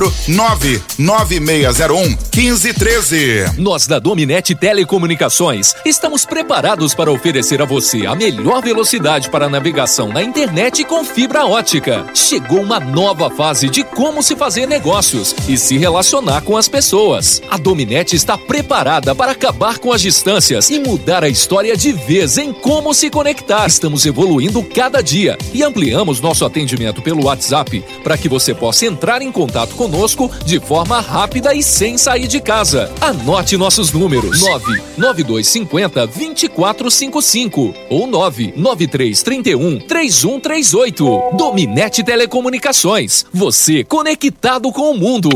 quatro 0.00 0.12
nove 0.28 0.82
nove 0.98 1.38
meia 1.38 1.70
zero 1.72 1.96
um 1.96 2.16
quinze 2.30 2.72
treze. 2.72 3.44
Nós 3.58 3.86
da 3.86 3.98
Dominete 3.98 4.54
Telecomunicações 4.54 5.74
estamos 5.84 6.24
preparados 6.24 6.94
para 6.94 7.12
oferecer 7.12 7.60
a 7.60 7.66
você 7.66 8.06
a 8.06 8.14
melhor 8.14 8.62
velocidade 8.62 9.28
para 9.28 9.48
navegação 9.48 10.08
na 10.08 10.22
internet 10.22 10.84
com 10.84 11.04
fibra 11.04 11.44
ótica. 11.44 12.06
Chegou 12.14 12.62
uma 12.62 12.80
nova 12.80 13.28
fase 13.28 13.68
de 13.68 13.84
como 13.84 14.22
se 14.22 14.34
fazer 14.36 14.66
negócios 14.66 15.34
e 15.46 15.58
se 15.58 15.76
relacionar 15.76 16.42
com 16.42 16.56
as 16.56 16.68
pessoas. 16.68 17.42
A 17.50 17.58
Dominete 17.58 18.16
está 18.16 18.38
preparada 18.38 19.14
para 19.14 19.32
acabar 19.32 19.78
com 19.78 19.92
as 19.92 20.00
distâncias 20.00 20.70
e 20.70 20.78
mudar 20.78 21.24
a 21.24 21.28
história 21.28 21.76
de 21.76 21.92
vez 21.92 22.38
em 22.38 22.52
como 22.52 22.94
se 22.94 23.10
conectar. 23.10 23.66
Estamos 23.66 24.06
evoluindo 24.06 24.62
cada 24.62 25.02
dia 25.02 25.36
e 25.52 25.62
ampliamos 25.62 26.20
nosso 26.20 26.44
atendimento 26.44 27.02
pelo 27.02 27.24
WhatsApp 27.24 27.84
para 28.02 28.16
que 28.16 28.28
você 28.28 28.54
possa 28.54 28.86
entrar 28.86 29.20
em 29.20 29.32
contato 29.32 29.74
conosco 29.90 30.30
de 30.44 30.60
forma 30.60 31.00
rápida 31.00 31.52
e 31.52 31.62
sem 31.62 31.98
sair 31.98 32.28
de 32.28 32.40
casa. 32.40 32.90
Anote 33.00 33.56
nossos 33.56 33.92
números: 33.92 34.40
99250 34.40 36.06
2455 36.06 37.74
ou 37.90 38.06
99331 38.06 39.80
3138. 39.80 41.36
Dominete 41.36 42.04
Telecomunicações. 42.04 43.26
Você 43.32 43.82
conectado 43.82 44.70
com 44.72 44.92
o 44.92 44.96
mundo. 44.96 45.28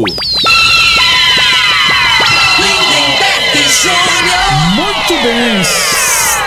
Muito 4.76 5.22
bem. 5.22 5.93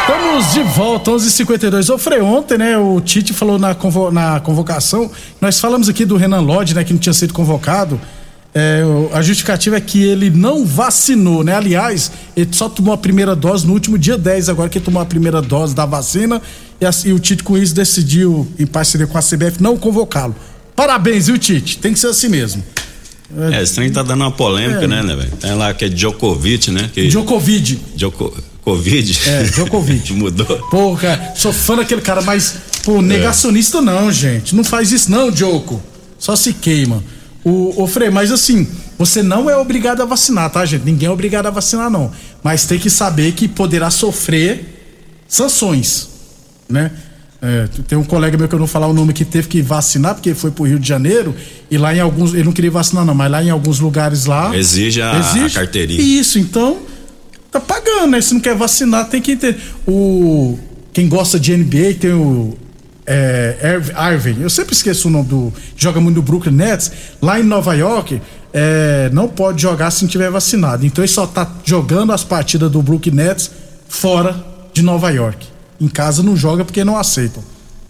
Estamos 0.07 0.53
de 0.53 0.63
volta, 0.63 1.11
11h52. 1.11 1.93
Ô, 1.93 1.97
Frei, 1.97 2.21
ontem, 2.21 2.57
né, 2.57 2.77
o 2.77 3.01
Tite 3.01 3.33
falou 3.33 3.59
na, 3.59 3.75
convo 3.75 4.09
na 4.09 4.39
convocação, 4.39 5.11
nós 5.41 5.59
falamos 5.59 5.89
aqui 5.89 6.05
do 6.05 6.15
Renan 6.15 6.39
Lodge, 6.39 6.73
né, 6.73 6.81
que 6.85 6.93
não 6.93 6.99
tinha 6.99 7.11
sido 7.11 7.33
convocado. 7.33 7.99
É, 8.55 8.83
a 9.11 9.21
justificativa 9.21 9.75
é 9.75 9.81
que 9.81 10.01
ele 10.01 10.29
não 10.29 10.65
vacinou, 10.65 11.43
né? 11.43 11.53
Aliás, 11.53 12.09
ele 12.37 12.47
só 12.53 12.69
tomou 12.69 12.93
a 12.93 12.97
primeira 12.97 13.35
dose 13.35 13.67
no 13.67 13.73
último 13.73 13.97
dia 13.97 14.17
10, 14.17 14.47
agora 14.47 14.69
que 14.69 14.77
ele 14.77 14.85
tomou 14.85 15.01
a 15.01 15.05
primeira 15.05 15.41
dose 15.41 15.75
da 15.75 15.85
vacina, 15.85 16.41
e, 16.79 16.85
assim, 16.85 17.11
o 17.11 17.19
Tite 17.19 17.43
com 17.43 17.57
isso 17.57 17.75
decidiu, 17.75 18.47
em 18.57 18.65
parceria 18.65 19.07
com 19.07 19.17
a 19.17 19.21
CBF, 19.21 19.61
não 19.61 19.75
convocá-lo. 19.75 20.33
Parabéns, 20.73 21.27
viu, 21.27 21.37
Tite? 21.37 21.79
Tem 21.79 21.91
que 21.91 21.99
ser 21.99 22.07
assim 22.07 22.29
mesmo. 22.29 22.63
É, 23.51 23.61
esse 23.61 23.75
trem 23.75 23.91
tá 23.91 24.01
dando 24.03 24.21
uma 24.21 24.31
polêmica, 24.31 24.85
É. 24.85 24.87
né, 24.87 25.03
né, 25.03 25.15
velho? 25.17 25.31
Tem 25.31 25.53
lá 25.53 25.73
que 25.73 25.83
é 25.83 25.89
Djokovic, 25.89 26.71
né? 26.71 26.89
Que... 26.93 27.09
Djokovic. 27.09 27.77
Djoko... 27.93 28.33
Covid. 28.67 29.21
É, 29.29 29.43
Djokovic. 29.43 30.11
Mudou. 30.11 30.45
Pô, 30.69 30.97
cara, 30.97 31.33
sou 31.37 31.53
fã 31.53 31.77
daquele 31.77 32.01
cara, 32.01 32.21
mas, 32.21 32.55
pô, 32.83 33.01
negacionista 33.01 33.79
não, 33.79 34.11
gente. 34.11 34.53
Não 34.53 34.61
faz 34.61 34.91
isso 34.91 35.09
não, 35.09 35.31
Djoko. 35.31 35.81
Só 36.19 36.35
se 36.35 36.51
queima. 36.51 37.01
O, 37.45 37.83
o 37.83 37.87
Frei, 37.87 38.09
mas 38.09 38.29
assim, 38.29 38.67
você 38.97 39.23
não 39.23 39.49
é 39.49 39.55
obrigado 39.55 40.01
a 40.01 40.05
vacinar, 40.05 40.49
tá, 40.49 40.65
gente? 40.65 40.83
Ninguém 40.83 41.07
é 41.07 41.11
obrigado 41.11 41.45
a 41.45 41.49
vacinar, 41.49 41.89
não. 41.89 42.11
Mas 42.43 42.65
tem 42.65 42.77
que 42.77 42.89
saber 42.89 43.31
que 43.31 43.47
poderá 43.47 43.89
sofrer 43.89 44.65
sanções, 45.29 46.09
né? 46.67 46.91
É, 47.41 47.69
tem 47.87 47.97
um 47.97 48.03
colega 48.03 48.37
meu 48.37 48.49
que 48.49 48.55
eu 48.55 48.59
não 48.59 48.65
vou 48.65 48.73
falar 48.73 48.87
o 48.87 48.93
nome 48.93 49.13
que 49.13 49.23
teve 49.23 49.47
que 49.47 49.61
vacinar 49.61 50.15
porque 50.15 50.33
foi 50.33 50.51
pro 50.51 50.65
Rio 50.65 50.79
de 50.79 50.87
Janeiro 50.87 51.35
e 51.69 51.77
lá 51.77 51.95
em 51.95 51.99
alguns 51.99 52.33
ele 52.33 52.43
não 52.45 52.51
queria 52.51 52.71
vacinar 52.71 53.05
não, 53.05 53.13
mas 53.13 53.29
lá 53.31 53.43
em 53.43 53.51
alguns 53.51 53.79
lugares 53.79 54.25
lá 54.25 54.57
Exige 54.57 55.03
a, 55.03 55.11
a 55.11 55.49
carteirinha. 55.51 56.01
isso, 56.01 56.39
então 56.39 56.79
tá 57.51 57.59
pagando, 57.59 58.07
né? 58.11 58.21
Se 58.21 58.33
não 58.33 58.41
quer 58.41 58.55
vacinar, 58.55 59.07
tem 59.09 59.21
que 59.21 59.35
ter. 59.35 59.57
O 59.87 60.57
quem 60.93 61.07
gosta 61.07 61.39
de 61.39 61.55
NBA 61.55 61.93
tem 61.99 62.11
o 62.13 62.57
é, 63.05 63.55
Irv- 63.75 63.91
Irving. 64.13 64.41
Eu 64.41 64.49
sempre 64.49 64.73
esqueço 64.73 65.07
o 65.07 65.11
nome 65.11 65.27
do 65.29 65.53
joga 65.75 66.01
muito 66.01 66.15
no 66.15 66.21
Brooklyn 66.23 66.53
Nets. 66.53 66.91
Lá 67.21 67.39
em 67.39 67.43
Nova 67.43 67.73
York 67.75 68.19
é, 68.53 69.09
não 69.13 69.27
pode 69.27 69.61
jogar 69.61 69.91
se 69.91 70.03
não 70.03 70.09
tiver 70.09 70.29
vacinado. 70.31 70.85
Então 70.85 71.03
ele 71.03 71.11
só 71.11 71.27
tá 71.27 71.49
jogando 71.63 72.11
as 72.11 72.23
partidas 72.23 72.71
do 72.71 72.81
Brooklyn 72.81 73.13
Nets 73.13 73.51
fora 73.87 74.35
de 74.73 74.81
Nova 74.81 75.11
York. 75.11 75.45
Em 75.79 75.87
casa 75.87 76.23
não 76.23 76.35
joga 76.35 76.65
porque 76.65 76.83
não 76.83 76.97
aceitam. 76.97 77.43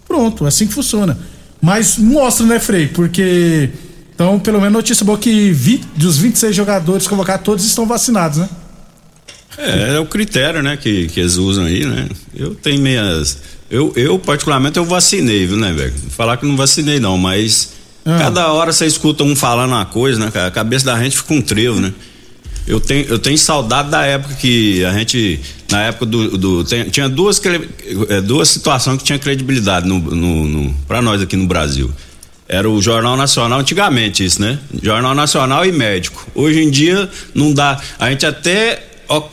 Pronto, 0.06 0.46
é 0.46 0.50
assim 0.50 0.67
que 0.67 0.74
funciona. 0.74 1.17
Mas 1.62 1.98
mostra, 1.98 2.46
né, 2.46 2.60
Frei? 2.60 2.88
Porque 2.88 3.70
então, 4.13 4.39
pelo 4.39 4.60
menos 4.60 4.74
notícia 4.74 5.06
boa 5.06 5.17
que 5.17 5.52
20, 5.52 5.86
dos 5.96 6.17
26 6.17 6.56
jogadores 6.56 7.08
convocados, 7.08 7.43
todos 7.46 7.65
estão 7.65 7.86
vacinados, 7.86 8.39
né? 8.39 8.50
É, 9.58 9.96
é 9.96 10.00
o 10.00 10.06
critério, 10.06 10.62
né, 10.62 10.78
que, 10.78 11.08
que 11.08 11.20
eles 11.20 11.36
usam 11.38 11.65
aí, 11.65 11.86
né? 11.86 12.08
Eu 12.36 12.54
tenho 12.56 12.80
minhas. 12.82 13.39
Eu, 13.70 13.91
eu, 13.96 14.17
particularmente, 14.20 14.78
eu 14.78 14.86
vacinei, 14.86 15.46
viu, 15.48 15.58
né, 15.58 15.74
velho? 15.74 15.93
Falar 16.12 16.38
que 16.38 16.46
não 16.46 16.56
vacinei, 16.56 17.00
não, 17.00 17.17
mas 17.17 17.74
Ah. 18.06 18.17
cada 18.20 18.52
hora 18.54 18.72
você 18.72 18.86
escuta 18.86 19.24
um 19.24 19.36
falando 19.36 19.72
uma 19.72 19.86
coisa, 19.86 20.20
né, 20.24 20.32
cara? 20.32 20.48
A 20.48 20.52
cabeça 20.52 20.86
da 20.86 20.98
gente 21.02 21.17
fica 21.17 21.34
um 21.34 21.41
trevo, 21.41 21.80
né? 21.82 21.91
Eu 22.67 22.80
tenho, 22.82 23.06
eu 23.08 23.17
tenho 23.17 23.38
saudade 23.38 23.89
da 23.89 24.04
época 24.06 24.36
que 24.36 24.84
a 24.86 24.91
gente, 24.93 25.39
na 25.72 25.84
época 25.84 26.06
do. 26.06 26.38
do 26.38 26.63
tem- 26.65 26.89
tinha 26.89 27.08
duas, 27.10 27.41
eh, 28.10 28.22
duas 28.22 28.50
situações 28.50 28.98
que 28.98 29.06
tinha 29.06 29.17
credibilidade 29.17 29.88
no, 29.88 30.00
no, 30.00 30.46
no, 30.48 30.74
para 30.88 31.02
nós 31.02 31.22
aqui 31.22 31.36
no 31.38 31.48
Brasil. 31.48 31.89
Era 32.50 32.70
o 32.70 32.82
Jornal 32.82 33.17
Nacional, 33.17 33.60
antigamente 33.60 34.24
isso, 34.24 34.41
né? 34.41 34.60
Jornal 34.84 35.13
Nacional 35.15 35.65
e 35.65 35.72
médico. 35.72 36.26
Hoje 36.36 36.62
em 36.62 36.70
dia 36.70 37.10
não 37.34 37.54
dá. 37.54 37.80
A 38.00 38.10
gente 38.10 38.26
até 38.26 38.87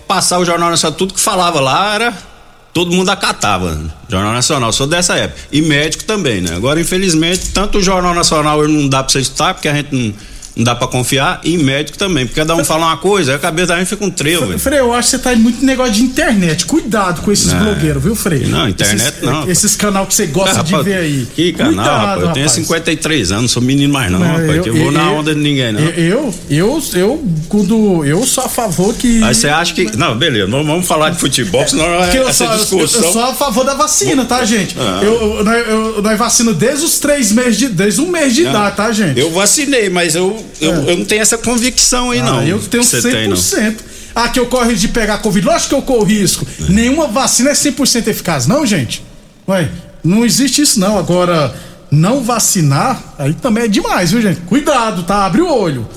passar 0.07 0.39
o 0.39 0.45
Jornal 0.45 0.71
Nacional, 0.71 0.97
tudo 0.97 1.15
que 1.15 1.21
falava 1.21 1.61
lá 1.61 1.95
era. 1.95 2.35
Todo 2.73 2.91
mundo 2.91 3.09
acatava. 3.09 3.81
Jornal 4.09 4.33
Nacional, 4.33 4.73
sou 4.73 4.87
dessa 4.87 5.15
época. 5.15 5.41
E 5.53 5.63
médico 5.63 6.03
também, 6.05 6.41
né? 6.41 6.57
Agora, 6.57 6.81
infelizmente, 6.81 7.51
tanto 7.51 7.79
o 7.79 7.83
Jornal 7.83 8.13
Nacional 8.15 8.67
não 8.67 8.89
dá 8.89 9.03
pra 9.03 9.13
você 9.13 9.21
escutar, 9.21 9.55
porque 9.55 9.69
a 9.69 9.75
gente 9.75 9.95
não, 9.95 10.13
não 10.57 10.64
dá 10.64 10.75
pra 10.75 10.87
confiar, 10.87 11.40
e 11.45 11.57
médico 11.59 11.99
também. 11.99 12.27
Porque 12.27 12.40
cada 12.40 12.55
um 12.55 12.64
fala 12.64 12.87
uma 12.87 12.97
coisa, 12.97 13.33
aí 13.33 13.37
a 13.37 13.38
cabeça 13.40 13.69
da 13.69 13.79
gente 13.79 13.88
fica 13.88 14.05
um 14.05 14.11
trevo. 14.11 14.57
Frei, 14.59 14.79
eu 14.79 14.93
acho 14.95 15.11
que 15.11 15.17
você 15.17 15.23
tá 15.23 15.33
em 15.35 15.37
muito 15.38 15.64
negócio 15.64 15.93
de 15.95 16.03
internet. 16.03 16.64
Cuidado 16.67 17.23
com 17.23 17.33
esses 17.33 17.53
Não. 17.53 17.61
blogueiros, 17.64 18.03
viu, 18.03 18.14
Frei? 18.14 18.47
Não, 18.47 18.69
internet 18.69 19.09
esses, 19.09 19.23
não. 19.23 19.51
Esses 19.51 19.75
canal 19.77 20.07
que 20.07 20.14
você 20.14 20.27
gosta 20.27 20.62
de 20.62 20.71
Rapaz, 20.73 20.85
ver 20.85 20.95
aí. 20.97 21.27
Que 21.35 21.53
canal, 21.53 21.75
Cuidado, 21.75 21.97
rapaz. 21.97 22.21
Eu 22.23 22.33
tenho 22.33 22.47
rapaz. 22.47 22.53
53 22.53 23.33
anos, 23.33 23.43
não 23.43 23.49
sou 23.49 23.62
menino 23.62 23.93
mais 23.93 24.11
não, 24.12 24.19
Não, 24.21 24.27
rapaz. 24.27 24.62
que 24.62 24.69
eu 24.69 24.77
vou 24.77 24.93
na 24.93 25.11
onda 25.11 25.35
de 25.35 25.40
ninguém, 25.40 25.73
não. 25.73 25.81
Eu, 25.81 26.35
eu, 26.49 26.85
eu, 26.95 27.25
quando 27.49 28.05
eu 28.05 28.25
sou 28.25 28.45
a 28.45 28.49
favor 28.49 28.95
que. 28.95 29.23
Aí 29.25 29.35
você 29.35 29.49
acha 29.49 29.75
que. 29.75 29.97
Não, 29.97 30.17
beleza, 30.17 30.47
não 30.47 30.64
vamos 30.64 30.87
falar 30.87 31.11
de 31.11 31.19
futebol, 31.19 31.67
senão 31.67 31.85
Porque 32.03 32.19
eu 32.19 32.29
essa 32.29 32.45
sou, 32.45 32.53
eu, 32.53 32.59
discussão. 32.59 33.03
eu 33.05 33.12
sou 33.12 33.23
a 33.25 33.35
favor 33.35 33.64
da 33.64 33.75
vacina, 33.75 34.25
tá, 34.25 34.45
gente? 34.45 34.77
Ah. 34.79 35.01
Eu, 35.03 35.14
eu, 35.38 35.45
nós- 35.45 35.69
eu, 35.69 36.03
nós 36.03 36.19
vacino 36.19 36.53
desde 36.55 36.85
os 36.85 36.99
três 36.99 37.33
meses 37.33 37.57
de. 37.57 37.69
Desde 37.69 38.01
um 38.01 38.09
mês 38.11 38.35
de 38.35 38.43
idade, 38.43 38.77
tá, 38.77 38.93
gente? 38.93 39.19
Eu 39.19 39.31
vacinei, 39.33 39.88
mas 39.88 40.14
eu, 40.14 40.43
eu, 40.61 40.72
eu 40.88 40.96
não 40.98 41.04
tenho 41.04 41.22
essa 41.22 41.37
convicção 41.38 42.11
aí, 42.11 42.20
Ah, 42.20 42.24
não. 42.24 42.42
Eu 42.42 42.59
tenho 42.61 42.83
que 42.83 42.88
você 42.90 43.00
100%. 43.09 43.12
tem, 43.12 43.28
não. 43.28 43.76
Ah, 44.14 44.28
que 44.28 44.38
eu 44.38 44.46
corro 44.46 44.64
risco 44.64 44.80
de 44.80 44.88
pegar 44.88 45.18
Covid. 45.18 45.44
Lógico 45.46 45.68
que 45.70 45.74
eu 45.74 45.83
corro 45.83 46.04
risco. 46.04 46.46
Nenhuma 46.68 47.09
vacina 47.09 47.50
é 47.50 47.52
100% 47.52 48.07
eficaz, 48.09 48.46
não, 48.46 48.64
gente? 48.64 49.04
Ué, 49.48 49.68
não 50.04 50.24
existe 50.24 50.62
isso, 50.62 50.78
não. 50.78 50.96
Agora, 50.96 51.54
não 51.90 52.22
vacinar, 52.22 53.14
aí 53.18 53.35
também 53.35 53.64
é 53.64 53.68
demais, 53.68 54.12
viu, 54.12 54.22
gente? 54.22 54.40
Cuidado, 54.42 55.02
tá? 55.02 55.26
Abre 55.26 55.40
o 55.42 55.52
olho. 55.52 55.88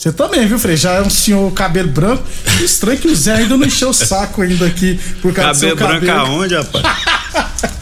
Você 0.00 0.10
também, 0.10 0.46
viu, 0.46 0.58
Frei? 0.58 0.78
Já 0.78 0.92
é 0.92 1.02
um 1.02 1.10
senhor 1.10 1.52
cabelo 1.52 1.90
branco. 1.90 2.22
Estranho 2.64 2.98
que 2.98 3.06
o 3.08 3.14
Zé 3.14 3.34
ainda 3.34 3.54
não 3.54 3.66
encheu 3.66 3.90
o 3.90 3.92
saco 3.92 4.40
ainda 4.40 4.64
aqui 4.64 4.98
por 5.20 5.30
causa 5.34 5.52
do 5.52 5.56
seu 5.58 5.76
Cabelo 5.76 6.00
cabelo. 6.00 6.14
branco 6.24 6.30
aonde, 6.32 6.54
rapaz? 6.54 6.84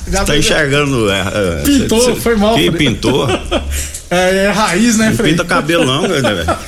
Já 0.10 0.24
tá 0.24 0.36
enxergando. 0.36 1.08
É, 1.08 1.20
é, 1.20 1.62
Pintou, 1.62 2.00
cê- 2.00 2.14
cê- 2.14 2.20
foi 2.20 2.34
mal, 2.34 2.56
Quem 2.56 2.72
pintou? 2.72 3.28
É, 4.10 4.46
é 4.46 4.50
raiz, 4.50 4.96
né, 4.96 5.12
Frei? 5.12 5.32
pinta 5.32 5.44
cabelo 5.44 5.84
não, 5.84 6.02
né, 6.08 6.20
velho? 6.20 6.44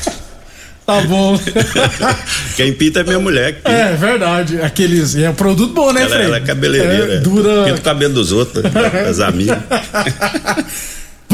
Tá 0.86 1.00
bom. 1.02 1.40
Quem 2.56 2.72
pinta 2.72 3.00
é 3.00 3.04
minha 3.04 3.18
mulher. 3.20 3.60
É 3.64 3.92
verdade. 3.94 4.60
Aqueles. 4.60 5.14
É 5.16 5.30
um 5.30 5.34
produto 5.34 5.72
bom, 5.72 5.92
né, 5.92 6.02
ela, 6.02 6.10
Frei? 6.10 6.24
ela 6.26 6.36
é 6.36 6.40
cabeleireira. 6.40 7.12
É, 7.14 7.16
é. 7.16 7.20
dura. 7.20 7.64
Pinta 7.64 7.78
o 7.78 7.82
cabelo 7.82 8.14
dos 8.14 8.30
outros, 8.32 8.62
das 8.72 9.20
amigas. 9.20 9.56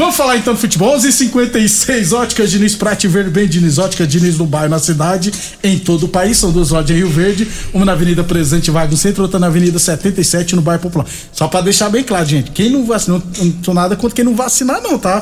Vamos 0.07 0.15
falar 0.15 0.37
então 0.37 0.53
do 0.53 0.59
futebol. 0.59 0.95
11:56 0.97 2.13
Óticas 2.13 2.49
Diniz 2.49 2.75
Prate 2.75 3.09
Verde, 3.09 3.29
bem 3.29 3.45
Diniz, 3.45 3.77
Ótica 3.77 4.07
Diniz 4.07 4.37
no 4.37 4.45
bairro, 4.45 4.69
na 4.69 4.79
cidade, 4.79 5.33
em 5.61 5.77
todo 5.77 6.03
o 6.03 6.07
país. 6.07 6.37
São 6.37 6.49
duas 6.49 6.69
lojas 6.69 6.89
em 6.91 6.93
Rio 6.93 7.09
Verde, 7.09 7.45
uma 7.73 7.83
na 7.83 7.91
Avenida 7.91 8.23
Presidente 8.23 8.71
Vargas 8.71 9.01
centro, 9.01 9.23
outra 9.23 9.37
na 9.37 9.47
Avenida 9.47 9.77
77 9.77 10.55
no 10.55 10.61
bairro 10.61 10.81
Popular. 10.81 11.05
Só 11.33 11.49
pra 11.49 11.59
deixar 11.59 11.89
bem 11.89 12.05
claro, 12.05 12.25
gente, 12.25 12.51
quem 12.51 12.69
não 12.69 12.85
vacinou, 12.85 13.21
não 13.37 13.51
tô 13.51 13.73
nada 13.73 13.97
contra 13.97 14.15
quem 14.15 14.23
não 14.23 14.33
vacinar, 14.33 14.81
não, 14.81 14.97
tá? 14.97 15.21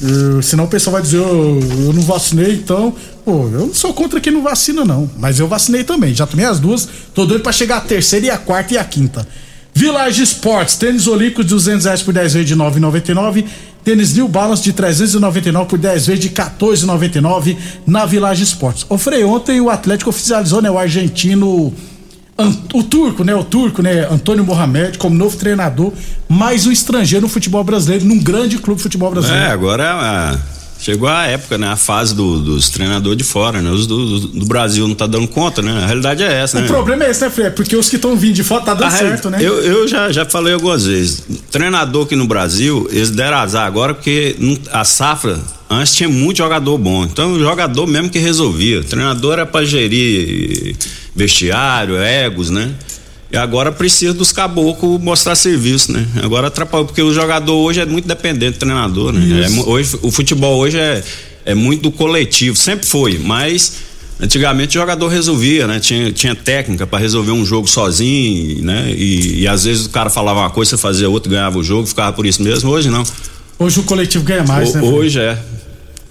Eu- 0.00 0.40
senão 0.42 0.62
o 0.62 0.68
pessoal 0.68 0.92
vai 0.92 1.02
dizer, 1.02 1.18
"Ô, 1.18 1.58
eu 1.86 1.92
não 1.92 2.02
vacinei, 2.02 2.52
então. 2.54 2.94
Pô, 3.24 3.48
eu 3.52 3.66
não 3.66 3.74
sou 3.74 3.92
contra 3.92 4.20
quem 4.20 4.32
não 4.32 4.42
vacina, 4.44 4.84
não. 4.84 5.10
Mas 5.18 5.40
eu 5.40 5.48
vacinei 5.48 5.82
também. 5.82 6.14
Já 6.14 6.24
tomei 6.24 6.46
as 6.46 6.60
duas. 6.60 6.88
Tô 7.12 7.26
doido 7.26 7.42
pra 7.42 7.50
chegar 7.50 7.78
a 7.78 7.80
terceira 7.80 8.26
e 8.26 8.30
a 8.30 8.38
quarta 8.38 8.74
e 8.74 8.78
a 8.78 8.84
quinta. 8.84 9.26
Village 9.76 10.22
Sports, 10.22 10.76
tênis 10.76 11.08
olímpicos 11.08 11.44
de 11.46 11.50
200 11.50 11.84
reais 11.84 12.00
por 12.00 12.14
10 12.14 12.32
vezes 12.32 12.46
de 12.46 12.54
9,99. 12.54 13.44
Tênis 13.84 14.14
New 14.14 14.26
Balance 14.26 14.62
de 14.62 14.72
399 14.72 15.68
por 15.68 15.78
10 15.78 16.06
vezes 16.06 16.20
de 16.22 16.30
14,99 16.30 17.56
na 17.86 18.06
Village 18.06 18.42
Sports. 18.42 18.86
O 18.88 18.96
Frei, 18.96 19.22
ontem 19.24 19.60
o 19.60 19.68
Atlético 19.68 20.10
oficializou, 20.10 20.62
né, 20.62 20.70
o 20.70 20.78
argentino 20.78 21.72
o 22.72 22.82
turco, 22.82 23.22
né? 23.22 23.34
O 23.34 23.44
turco, 23.44 23.80
né? 23.80 24.08
Antônio 24.10 24.44
Mohamed, 24.44 24.98
como 24.98 25.14
novo 25.14 25.36
treinador, 25.36 25.92
mais 26.28 26.66
um 26.66 26.72
estrangeiro 26.72 27.22
no 27.22 27.28
futebol 27.28 27.62
brasileiro, 27.62 28.04
num 28.04 28.18
grande 28.18 28.58
clube 28.58 28.78
de 28.78 28.82
futebol 28.82 29.10
brasileiro. 29.10 29.44
É, 29.44 29.50
agora 29.50 29.92
a, 29.92 30.38
Chegou 30.78 31.08
a 31.08 31.24
época, 31.24 31.56
né? 31.56 31.68
A 31.68 31.76
fase 31.76 32.14
do- 32.14 32.38
dos 32.40 32.68
treinadores 32.68 33.16
de 33.16 33.24
fora, 33.24 33.62
né? 33.62 33.70
Os 33.70 33.86
do, 33.86 34.20
do- 34.20 34.28
do 34.40 34.44
Brasil 34.44 34.86
não 34.86 34.94
tá 34.94 35.06
dando 35.06 35.26
conta, 35.26 35.62
né? 35.62 35.72
A 35.82 35.86
realidade 35.86 36.22
é 36.22 36.30
essa, 36.42 36.60
né? 36.60 36.66
O 36.66 36.68
problema 36.68 37.04
é 37.04 37.10
esse, 37.10 37.22
né, 37.22 37.30
Frei? 37.30 37.48
Porque 37.50 37.74
os 37.74 37.88
que 37.88 37.96
estão 37.96 38.14
vindo 38.16 38.34
de 38.34 38.44
fora 38.44 38.62
tá 38.64 38.74
dando 38.74 38.84
A 38.84 38.90
reali- 38.90 39.08
certo, 39.08 39.30
né? 39.30 39.38
Eu, 39.40 39.62
eu 39.62 39.88
já, 39.88 40.12
já 40.12 40.26
falei 40.26 40.52
algumas 40.52 40.84
vezes. 40.84 41.22
Treinador 41.50 42.04
aqui 42.04 42.14
no 42.16 42.26
Brasil, 42.26 42.86
eles 42.90 43.10
deram 43.10 43.38
azar 43.38 43.66
agora 43.66 43.94
porque 43.94 44.36
a 44.70 44.84
safra 44.84 45.40
antes 45.70 45.94
tinha 45.94 46.08
muito 46.08 46.36
jogador 46.38 46.76
bom. 46.76 47.04
Então 47.04 47.32
o 47.32 47.38
jogador 47.38 47.86
mesmo 47.86 48.10
que 48.10 48.18
resolvia. 48.18 48.80
O 48.80 48.84
treinador 48.84 49.32
era 49.34 49.46
pra 49.46 49.64
gerir 49.64 50.76
vestiário, 51.16 51.96
egos, 51.96 52.50
né? 52.50 52.72
E 53.34 53.36
agora 53.36 53.72
precisa 53.72 54.14
dos 54.14 54.30
caboclos 54.32 55.00
mostrar 55.00 55.34
serviço, 55.34 55.90
né? 55.92 56.06
Agora 56.22 56.46
atrapalhou, 56.46 56.86
porque 56.86 57.02
o 57.02 57.12
jogador 57.12 57.54
hoje 57.56 57.80
é 57.80 57.86
muito 57.86 58.06
dependente 58.06 58.52
do 58.52 58.58
treinador, 58.60 59.12
né? 59.12 59.44
É 59.44 59.68
hoje, 59.68 59.98
o 60.02 60.10
futebol 60.12 60.56
hoje 60.58 60.78
é, 60.78 61.02
é 61.44 61.54
muito 61.54 61.82
do 61.82 61.90
coletivo, 61.90 62.56
sempre 62.56 62.86
foi, 62.86 63.18
mas 63.18 63.72
antigamente 64.20 64.78
o 64.78 64.80
jogador 64.80 65.08
resolvia, 65.08 65.66
né? 65.66 65.80
Tinha, 65.80 66.12
tinha 66.12 66.34
técnica 66.34 66.86
para 66.86 66.98
resolver 67.00 67.32
um 67.32 67.44
jogo 67.44 67.66
sozinho, 67.68 68.62
né? 68.64 68.92
E, 68.96 69.40
e 69.40 69.48
às 69.48 69.64
vezes 69.64 69.86
o 69.86 69.90
cara 69.90 70.08
falava 70.10 70.40
uma 70.40 70.50
coisa, 70.50 70.70
você 70.70 70.78
fazia 70.78 71.10
outra, 71.10 71.28
ganhava 71.30 71.58
o 71.58 71.62
jogo, 71.64 71.86
ficava 71.86 72.12
por 72.12 72.24
isso 72.26 72.40
mesmo. 72.42 72.70
Hoje 72.70 72.88
não. 72.88 73.02
Hoje 73.58 73.80
o 73.80 73.82
coletivo 73.82 74.24
ganha 74.24 74.44
mais, 74.44 74.70
O- 74.70 74.78
né? 74.78 74.82
Hoje 74.82 75.18
é. 75.18 75.38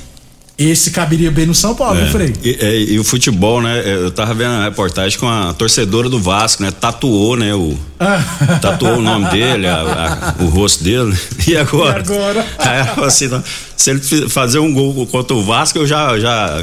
Esse 0.70 0.90
caberia 0.90 1.30
bem 1.30 1.46
no 1.46 1.54
São 1.54 1.74
Paulo, 1.74 1.98
É, 2.00 2.06
Frei? 2.06 2.32
E, 2.42 2.56
é, 2.60 2.80
e 2.80 2.98
o 2.98 3.04
futebol, 3.04 3.60
né? 3.62 3.82
Eu 3.84 4.10
tava 4.10 4.34
vendo 4.34 4.52
a 4.52 4.64
reportagem 4.64 5.18
com 5.18 5.28
a 5.28 5.52
torcedora 5.54 6.08
do 6.08 6.18
Vasco, 6.20 6.62
né? 6.62 6.70
Tatuou, 6.70 7.36
né? 7.36 7.54
O, 7.54 7.76
tatuou 8.60 8.98
o 8.98 9.02
nome 9.02 9.28
dele, 9.30 9.66
a- 9.66 10.34
a- 10.38 10.42
o 10.42 10.48
rosto 10.48 10.82
dele. 10.84 11.16
E 11.46 11.56
agora? 11.56 11.98
E 11.98 12.02
agora? 12.02 12.46
Aí 12.58 13.04
assim, 13.06 13.30
se 13.76 13.90
ele 13.90 14.00
fazer 14.28 14.58
um 14.58 14.72
gol 14.72 15.06
contra 15.06 15.34
o 15.36 15.42
Vasco, 15.44 15.78
eu 15.78 15.86
já, 15.86 16.18
já 16.18 16.62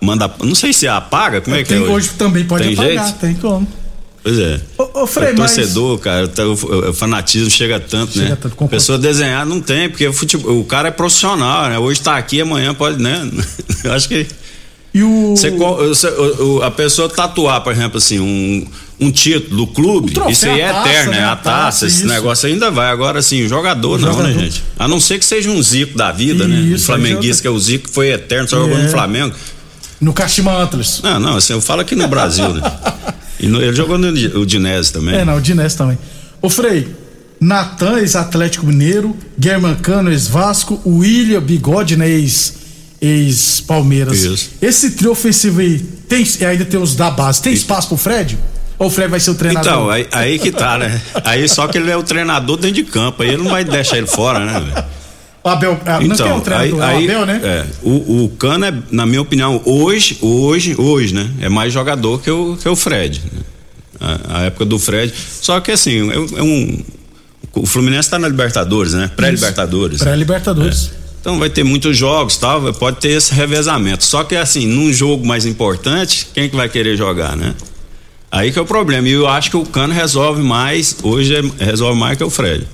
manda. 0.00 0.30
Não 0.42 0.54
sei 0.54 0.72
se 0.72 0.86
apaga, 0.88 1.40
como 1.40 1.56
é 1.56 1.62
que 1.62 1.68
Tem- 1.74 1.78
é? 1.84 1.88
hoje 1.88 2.10
também 2.18 2.44
pode 2.44 2.64
Tem 2.64 2.74
apagar, 2.74 3.04
jeito? 3.06 3.18
tem 3.18 3.34
como. 3.34 3.66
Pois 4.26 4.40
é. 4.40 4.60
Ô, 4.76 5.02
ô, 5.02 5.06
Frei, 5.06 5.32
o 5.32 5.38
mas- 5.38 5.54
torcedor, 5.54 5.98
cara, 6.00 6.26
tá- 6.26 6.44
o, 6.44 6.52
o 6.90 6.92
fanatismo 6.92 7.48
chega 7.48 7.78
tanto, 7.78 8.14
Chega 8.14 8.30
né? 8.30 8.36
tanto. 8.40 8.56
Pessoa 8.66 8.98
desenhar 8.98 9.46
não 9.46 9.60
tem, 9.60 9.88
porque 9.88 10.04
o, 10.08 10.12
futebol, 10.12 10.58
o 10.58 10.64
cara 10.64 10.88
é 10.88 10.90
profissional, 10.90 11.68
né? 11.70 11.78
Hoje 11.78 12.00
tá 12.00 12.16
aqui, 12.16 12.40
amanhã 12.40 12.74
pode, 12.74 13.00
né? 13.00 13.30
Eu 13.84 13.92
acho 13.92 14.08
que. 14.08 14.26
E 14.92 15.00
o. 15.04 15.36
Você 15.36 15.50
o- 15.50 16.56
o- 16.56 16.62
a 16.64 16.72
pessoa 16.72 17.08
tatuar, 17.08 17.60
por 17.60 17.72
exemplo, 17.72 17.98
assim, 17.98 18.18
um, 18.18 18.66
um 18.98 19.12
título 19.12 19.58
do 19.58 19.66
clube, 19.68 20.10
troféu, 20.12 20.32
isso 20.32 20.46
aí 20.48 20.60
é 20.60 20.72
taça, 20.72 20.88
eterno, 20.88 21.10
né? 21.12 21.18
né? 21.20 21.24
A 21.26 21.36
taça, 21.36 21.50
taça, 21.60 21.86
esse 21.86 21.96
isso. 21.98 22.06
negócio 22.08 22.48
ainda 22.48 22.68
vai. 22.68 22.90
Agora, 22.90 23.20
assim, 23.20 23.44
o 23.44 23.48
jogador 23.48 24.00
não, 24.00 24.10
jogador. 24.10 24.28
né, 24.34 24.42
gente? 24.42 24.64
A 24.76 24.88
não 24.88 24.98
ser 24.98 25.20
que 25.20 25.24
seja 25.24 25.48
um 25.50 25.62
Zico 25.62 25.96
da 25.96 26.10
vida, 26.10 26.48
né? 26.48 26.74
O 26.74 26.80
flamenguista, 26.80 27.42
que 27.42 27.46
é 27.46 27.50
o 27.52 27.58
Zico, 27.60 27.88
foi 27.92 28.08
eterno, 28.10 28.48
só 28.48 28.56
jogou 28.56 28.76
É. 28.76 28.82
no 28.82 28.88
Flamengo. 28.88 29.32
No 30.00 30.12
Kashima 30.12 30.52
Antlers. 30.52 31.00
Não, 31.00 31.20
não, 31.20 31.36
assim, 31.36 31.52
eu 31.52 31.60
falo 31.60 31.82
aqui 31.82 31.94
no 31.94 32.08
Brasil, 32.08 32.52
né? 32.54 32.60
E 33.40 33.46
no- 33.48 33.60
ele 33.60 33.74
jogou 33.76 33.98
no 33.98 34.08
Udinese 34.40 34.92
também. 34.92 35.14
É, 35.16 35.34
o 35.34 35.40
Dinés 35.40 35.74
também. 35.74 35.98
Ô, 36.40 36.48
Frei, 36.48 36.88
Natan, 37.40 37.98
ex-Atlético 37.98 38.66
Mineiro, 38.66 39.14
German 39.38 39.74
Cano, 39.76 40.10
ex-Vasco, 40.10 40.80
William 40.86 41.40
Bigode, 41.42 41.96
né, 41.96 42.08
ex- 42.08 42.54
ex-Palmeiras. 43.00 44.22
Isso. 44.22 44.50
Esse 44.60 44.92
trio 44.92 45.10
ofensivo 45.12 45.60
aí, 45.60 45.78
tem, 46.08 46.24
e 46.40 46.44
ainda 46.44 46.64
tem 46.64 46.80
os 46.80 46.94
da 46.94 47.10
base, 47.10 47.42
tem 47.42 47.52
espaço 47.52 47.88
pro 47.88 47.96
Fred? 47.96 48.38
Ou 48.78 48.88
o 48.88 48.90
Fred 48.90 49.10
vai 49.10 49.20
ser 49.20 49.30
o 49.30 49.34
treinador? 49.34 49.72
Então, 49.72 49.90
aí, 49.90 50.06
aí 50.12 50.38
que 50.38 50.52
tá, 50.52 50.76
né? 50.78 51.00
Aí 51.24 51.48
só 51.48 51.66
que 51.66 51.78
ele 51.78 51.90
é 51.90 51.96
o 51.96 52.02
treinador 52.02 52.56
dentro 52.58 52.76
de 52.76 52.84
campo, 52.84 53.22
aí 53.22 53.30
ele 53.30 53.42
não 53.42 53.50
vai 53.50 53.64
deixar 53.64 53.96
ele 53.98 54.06
fora, 54.06 54.44
né, 54.44 54.60
velho? 54.60 54.84
O 55.46 55.48
Abel, 55.48 55.78
ah, 55.86 56.00
não 56.00 56.16
quer 56.16 56.32
um 56.32 56.40
treinador, 56.40 56.82
é 56.82 56.94
o 56.98 57.04
Abel, 57.04 57.24
né? 57.24 57.40
é, 57.44 57.66
o, 57.80 58.24
o 58.24 58.28
Cano 58.30 58.64
é, 58.64 58.74
na 58.90 59.06
minha 59.06 59.22
opinião, 59.22 59.62
hoje, 59.64 60.18
hoje, 60.20 60.74
hoje, 60.76 61.14
né? 61.14 61.30
É 61.40 61.48
mais 61.48 61.72
jogador 61.72 62.20
que 62.20 62.28
o, 62.28 62.56
que 62.60 62.68
o 62.68 62.74
Fred. 62.74 63.22
né? 63.32 63.40
A, 64.00 64.38
a 64.38 64.42
época 64.46 64.64
do 64.64 64.76
Fred. 64.76 65.14
Só 65.40 65.60
que 65.60 65.70
assim, 65.70 66.10
é, 66.10 66.14
é 66.38 66.42
um. 66.42 66.82
O 67.54 67.64
Fluminense 67.64 68.10
tá 68.10 68.18
na 68.18 68.26
Libertadores, 68.26 68.92
né? 68.92 69.08
Pré-Libertadores. 69.14 69.98
Pré-Libertadores. 70.00 70.90
Então 71.20 71.38
vai 71.38 71.48
ter 71.48 71.62
muitos 71.62 71.96
jogos 71.96 72.36
tal, 72.36 72.74
pode 72.74 72.96
ter 72.96 73.10
esse 73.10 73.32
revezamento. 73.32 74.02
Só 74.02 74.24
que 74.24 74.34
assim, 74.34 74.66
num 74.66 74.92
jogo 74.92 75.24
mais 75.24 75.46
importante, 75.46 76.26
quem 76.34 76.48
que 76.50 76.56
vai 76.56 76.68
querer 76.68 76.96
jogar, 76.96 77.36
né? 77.36 77.54
Aí 78.32 78.50
que 78.50 78.58
é 78.58 78.62
o 78.62 78.66
problema. 78.66 79.08
E 79.08 79.12
eu 79.12 79.28
acho 79.28 79.48
que 79.50 79.56
o 79.56 79.64
Cano 79.64 79.94
resolve 79.94 80.42
mais, 80.42 80.96
hoje 81.04 81.36
é- 81.36 81.64
resolve 81.64 81.98
mais 81.98 82.18
que 82.18 82.24
o 82.24 82.30
Fred. 82.30 82.66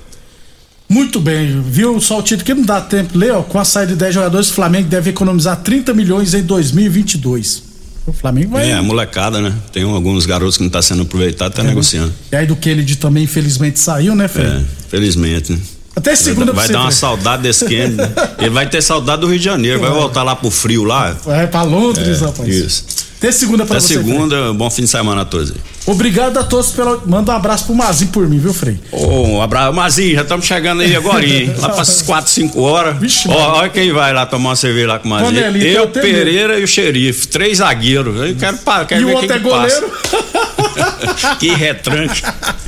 Muito 0.93 1.19
bem, 1.19 1.59
viu 1.59 1.99
só 1.99 2.19
o 2.19 2.21
título 2.21 2.45
que 2.45 2.53
não 2.53 2.61
dá 2.63 2.79
tempo 2.79 3.17
ler, 3.17 3.31
ó, 3.31 3.41
com 3.41 3.57
a 3.59 3.65
saída 3.65 3.93
de 3.93 3.97
10 3.97 4.13
jogadores, 4.13 4.51
o 4.51 4.53
Flamengo 4.53 4.87
deve 4.87 5.09
economizar 5.09 5.57
30 5.57 5.91
milhões 5.91 6.35
em 6.35 6.43
2022. 6.43 7.63
O 8.05 8.13
Flamengo 8.13 8.51
vai. 8.51 8.69
É, 8.69 8.73
a 8.73 8.83
molecada, 8.83 9.41
né? 9.41 9.51
Tem 9.71 9.81
alguns 9.81 10.27
garotos 10.27 10.55
que 10.55 10.61
não 10.61 10.69
tá 10.69 10.83
sendo 10.83 11.01
aproveitado, 11.01 11.51
tá 11.51 11.63
É, 11.63 11.65
negociando. 11.65 12.13
E 12.31 12.35
aí 12.35 12.45
do 12.45 12.55
Kennedy 12.55 12.97
também, 12.97 13.23
infelizmente, 13.23 13.79
saiu, 13.79 14.13
né, 14.13 14.27
Fred? 14.27 14.47
É, 14.47 14.63
felizmente, 14.87 15.53
né? 15.53 15.59
Até 15.95 16.15
segunda 16.15 16.51
Vai, 16.51 16.65
pra 16.65 16.73
dar 16.73 16.81
uma 16.81 16.91
saudade 16.91 17.43
desse 17.43 17.65
Kennedy. 17.65 17.95
né? 17.97 18.11
Ele 18.39 18.49
vai 18.49 18.67
ter 18.67 18.81
saudade 18.81 19.21
do 19.21 19.27
Rio 19.27 19.37
de 19.37 19.45
Janeiro, 19.45 19.79
vai 19.79 19.91
voltar 19.91 20.23
lá 20.23 20.35
pro 20.35 20.49
frio 20.49 20.83
lá. 20.83 21.15
Vai 21.23 21.45
pra 21.47 21.61
Londres, 21.61 22.21
É, 22.21 22.25
rapaz. 22.25 22.49
Isso. 22.49 22.85
Até 23.19 23.31
segunda 23.31 23.65
pra 23.65 23.77
Até 23.77 23.87
você. 23.87 23.93
segunda, 23.93 24.51
bom 24.51 24.69
fim 24.69 24.81
de 24.81 24.89
semana 24.89 25.21
a 25.21 25.25
todos 25.25 25.51
aí. 25.51 25.55
Frei. 25.55 25.93
Obrigado 25.95 26.37
a 26.39 26.43
todos 26.43 26.71
pela. 26.71 26.99
Manda 27.05 27.31
um 27.31 27.35
abraço 27.35 27.65
pro 27.67 27.75
Mazinho 27.75 28.11
por 28.11 28.27
mim, 28.27 28.37
viu, 28.37 28.53
Frei? 28.53 28.77
Ô, 28.91 29.21
um 29.37 29.41
abraço. 29.41 29.71
Mazinho, 29.73 30.15
já 30.15 30.23
estamos 30.23 30.45
chegando 30.45 30.81
aí 30.81 30.93
agora, 30.93 31.25
hein? 31.25 31.53
Lá 31.57 31.69
para 31.69 31.85
4, 32.05 32.29
5 32.31 32.61
horas. 32.61 32.95
Ó, 33.29 33.59
olha 33.59 33.69
quem 33.69 33.93
vai 33.93 34.11
lá 34.13 34.25
tomar 34.25 34.49
uma 34.49 34.55
cerveja 34.57 34.87
lá 34.87 34.99
com 34.99 35.07
o 35.07 35.11
Mazinho. 35.11 35.35
Panelinha, 35.41 35.65
Eu, 35.71 35.83
até 35.85 36.01
Pereira 36.01 36.59
e 36.59 36.63
o 36.63 36.67
xerife. 36.67 37.27
Três 37.29 37.59
zagueiros. 37.59 38.13
Eu 38.29 38.35
quero, 38.35 38.57
quero 38.87 39.01
E 39.01 39.05
ver 39.05 39.15
o 39.15 39.19
quem 39.19 39.29
outro 39.29 39.33
é 39.35 39.39
que 39.39 39.49
passa. 39.49 39.79
goleiro. 39.81 41.37
que 41.39 41.49
retranque. 41.53 42.21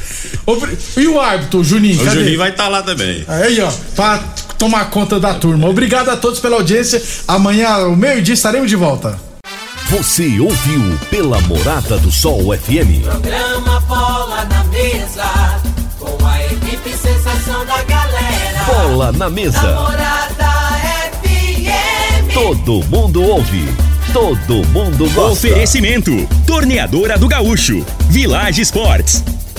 E 0.98 1.08
o 1.08 1.20
árbitro, 1.20 1.64
Juninho? 1.64 2.02
O 2.02 2.06
cadê? 2.06 2.20
Juninho 2.20 2.38
vai 2.38 2.50
estar 2.50 2.68
lá 2.68 2.84
também. 2.84 3.24
Aí, 3.28 3.60
ó, 3.62 3.72
pra 3.96 4.20
tomar 4.58 4.90
conta 4.90 5.20
da 5.20 5.34
turma. 5.34 5.68
Obrigado 5.68 6.10
a 6.10 6.18
todos 6.18 6.40
pela 6.40 6.58
audiência. 6.58 7.02
Amanhã, 7.28 7.70
ao 7.70 7.96
meio-dia, 7.96 8.34
estaremos 8.34 8.70
de 8.70 8.76
volta. 8.76 9.20
Você 9.90 10.40
ouviu 10.40 10.98
pela 11.10 11.40
Morada 11.42 11.98
do 11.98 12.12
Sol 12.12 12.56
FM. 12.58 13.04
Programa 13.04 13.80
Bola 13.82 14.46
na 14.46 14.64
Mesa, 14.66 15.62
com 16.00 16.26
a 16.26 16.44
equipe 16.46 16.90
sensação 16.90 17.66
da 17.66 17.84
galera. 17.84 18.64
Bola 18.66 19.12
na 19.12 19.30
mesa. 19.30 19.62
Namorada 19.62 20.52
FM. 21.22 22.34
Todo 22.34 22.84
mundo 22.86 23.22
ouve. 23.22 23.64
Todo 24.12 24.66
mundo 24.70 25.10
gosta. 25.12 25.48
Oferecimento: 25.48 26.12
Torneadora 26.48 27.18
do 27.18 27.28
Gaúcho, 27.28 27.86
Village 28.10 28.62
Sports, 28.62 29.24